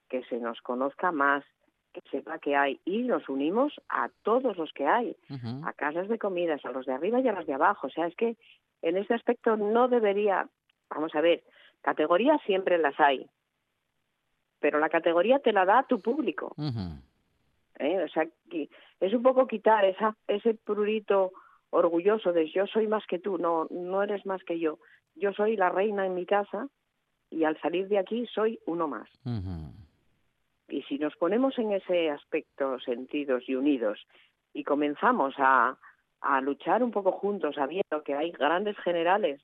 [0.09, 1.45] que se nos conozca más,
[1.93, 5.17] que sepa que hay, y nos unimos a todos los que hay,
[5.65, 7.87] a casas de comidas, a los de arriba y a los de abajo.
[7.87, 8.37] O sea, es que
[8.83, 10.49] en ese aspecto no debería,
[10.91, 11.43] vamos a ver,
[11.83, 13.29] categorías siempre las hay,
[14.61, 16.55] pero la categoría te la da tu público.
[17.79, 18.03] ¿Eh?
[18.03, 18.27] O sea,
[19.01, 21.33] es un poco quitar esa, ese prurito
[21.71, 24.79] orgulloso de yo soy más que tú, no, no eres más que yo.
[25.15, 26.69] Yo soy la reina en mi casa
[27.31, 29.09] y al salir de aquí soy uno más.
[30.69, 34.07] Y si nos ponemos en ese aspecto sentidos y unidos
[34.53, 35.79] y comenzamos a,
[36.21, 39.41] a luchar un poco juntos, sabiendo que hay grandes generales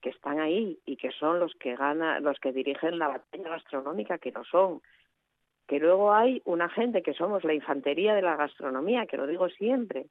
[0.00, 4.18] que están ahí y que son los que ganan, los que dirigen la batalla gastronómica,
[4.18, 4.80] que lo son,
[5.70, 9.48] que luego hay una gente que somos la infantería de la gastronomía, que lo digo
[9.50, 10.06] siempre,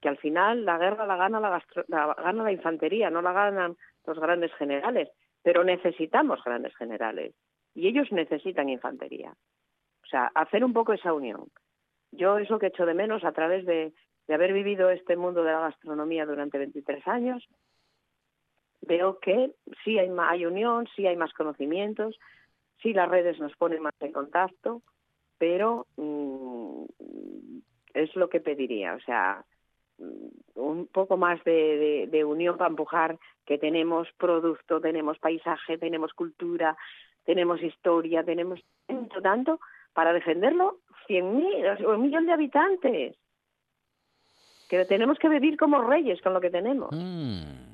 [0.00, 3.32] que al final la guerra la gana la, gastro- la gana la infantería, no la
[3.32, 5.08] ganan los grandes generales,
[5.42, 7.34] pero necesitamos grandes generales
[7.74, 9.32] y ellos necesitan infantería.
[9.32, 11.48] O sea, hacer un poco esa unión.
[12.12, 13.92] Yo es lo que echo de menos a través de,
[14.28, 17.44] haber vivido este mundo de la gastronomía durante 23 años.
[18.82, 22.16] Veo que sí hay, hay unión, sí hay más conocimientos,
[22.80, 24.82] sí las redes nos ponen más en contacto,
[25.40, 26.84] pero mm,
[27.94, 28.94] es lo que pediría.
[28.94, 29.42] O sea,
[29.98, 35.78] mm, un poco más de, de- de unión para empujar que tenemos producto, tenemos paisaje,
[35.78, 36.76] tenemos cultura,
[37.24, 39.60] tenemos historia, tenemos tanto, tanto
[39.94, 40.78] para defenderlo
[41.08, 43.16] 100.000 o un millón de habitantes.
[44.68, 46.90] Que tenemos que vivir como reyes con lo que tenemos.
[46.92, 47.70] Mm.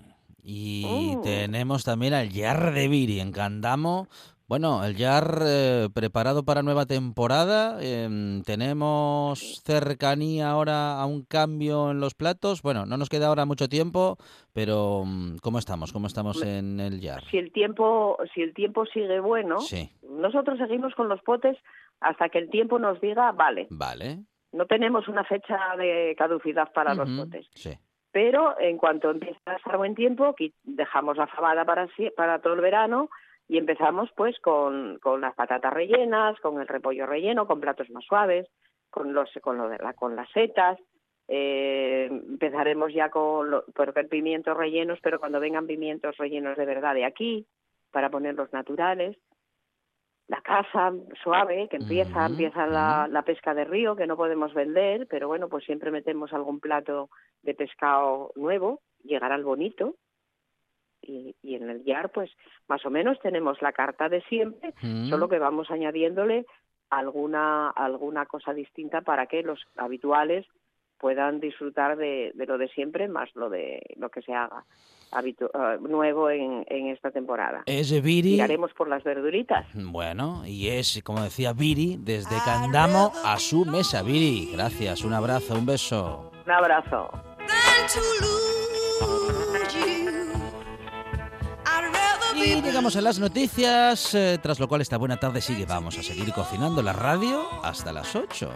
[0.48, 4.06] Y tenemos también al Yar de Viri en Candamo.
[4.48, 7.78] Bueno, el Yar eh, preparado para nueva temporada.
[7.82, 12.62] em, tenemos cercanía ahora a un cambio en los platos.
[12.62, 14.18] Bueno, no nos queda ahora mucho tiempo,
[14.52, 15.92] pero mm, ¿cómo estamos?
[15.92, 17.24] ¿Cómo estamos en el Yar?
[17.28, 21.56] Si el tiempo, si el tiempo sigue bueno, Sí, nosotros seguimos con los potes
[21.98, 24.20] hasta que el tiempo nos diga, vale, vale.
[24.52, 27.48] no tenemos una fecha de caducidad para los potes.
[27.52, 27.72] Sí.
[28.12, 32.60] Pero en cuanto empieza a estar buen tiempo, dejamos la fabada para, para todo el
[32.60, 33.10] verano
[33.48, 38.04] y empezamos pues con, con las patatas rellenas, con el repollo relleno, con platos más
[38.04, 38.48] suaves,
[38.90, 40.78] con los con lo de la, con las setas.
[41.28, 43.64] eh, empezaremos ya con lo,
[44.08, 47.46] pimientos rellenos, pero cuando vengan pimientos rellenos de verdad de aquí,
[47.90, 49.16] para ponerlos naturales.
[50.28, 50.92] La casa
[51.22, 55.48] suave, que empieza, empieza la, la pesca de río, que no podemos vender, pero bueno,
[55.48, 57.10] pues siempre metemos algún plato
[57.42, 59.94] de pescado nuevo, llegará el bonito.
[61.02, 62.30] Y, y en el YAR, pues
[62.68, 65.08] más o menos tenemos la carta de siempre, Mm.
[65.10, 66.46] solo que vamos añadiéndole
[66.90, 70.46] alguna, alguna cosa distinta para que los habituales
[70.98, 74.64] puedan disfrutar de, de lo de siempre más lo de lo que se haga
[75.12, 77.62] habitu- eh, nuevo en, en esta temporada.
[77.66, 78.30] Es Viri.
[78.32, 79.66] Tiraremos por las verduritas.
[79.74, 84.02] Bueno, y es, como decía Viri, desde Candamo a su mesa.
[84.02, 86.32] Viri, gracias, un abrazo, un beso.
[86.46, 87.10] Un abrazo.
[92.54, 95.66] Llegamos a las noticias, eh, tras lo cual esta buena tarde sigue.
[95.66, 98.50] Vamos a seguir cocinando la radio hasta las 8.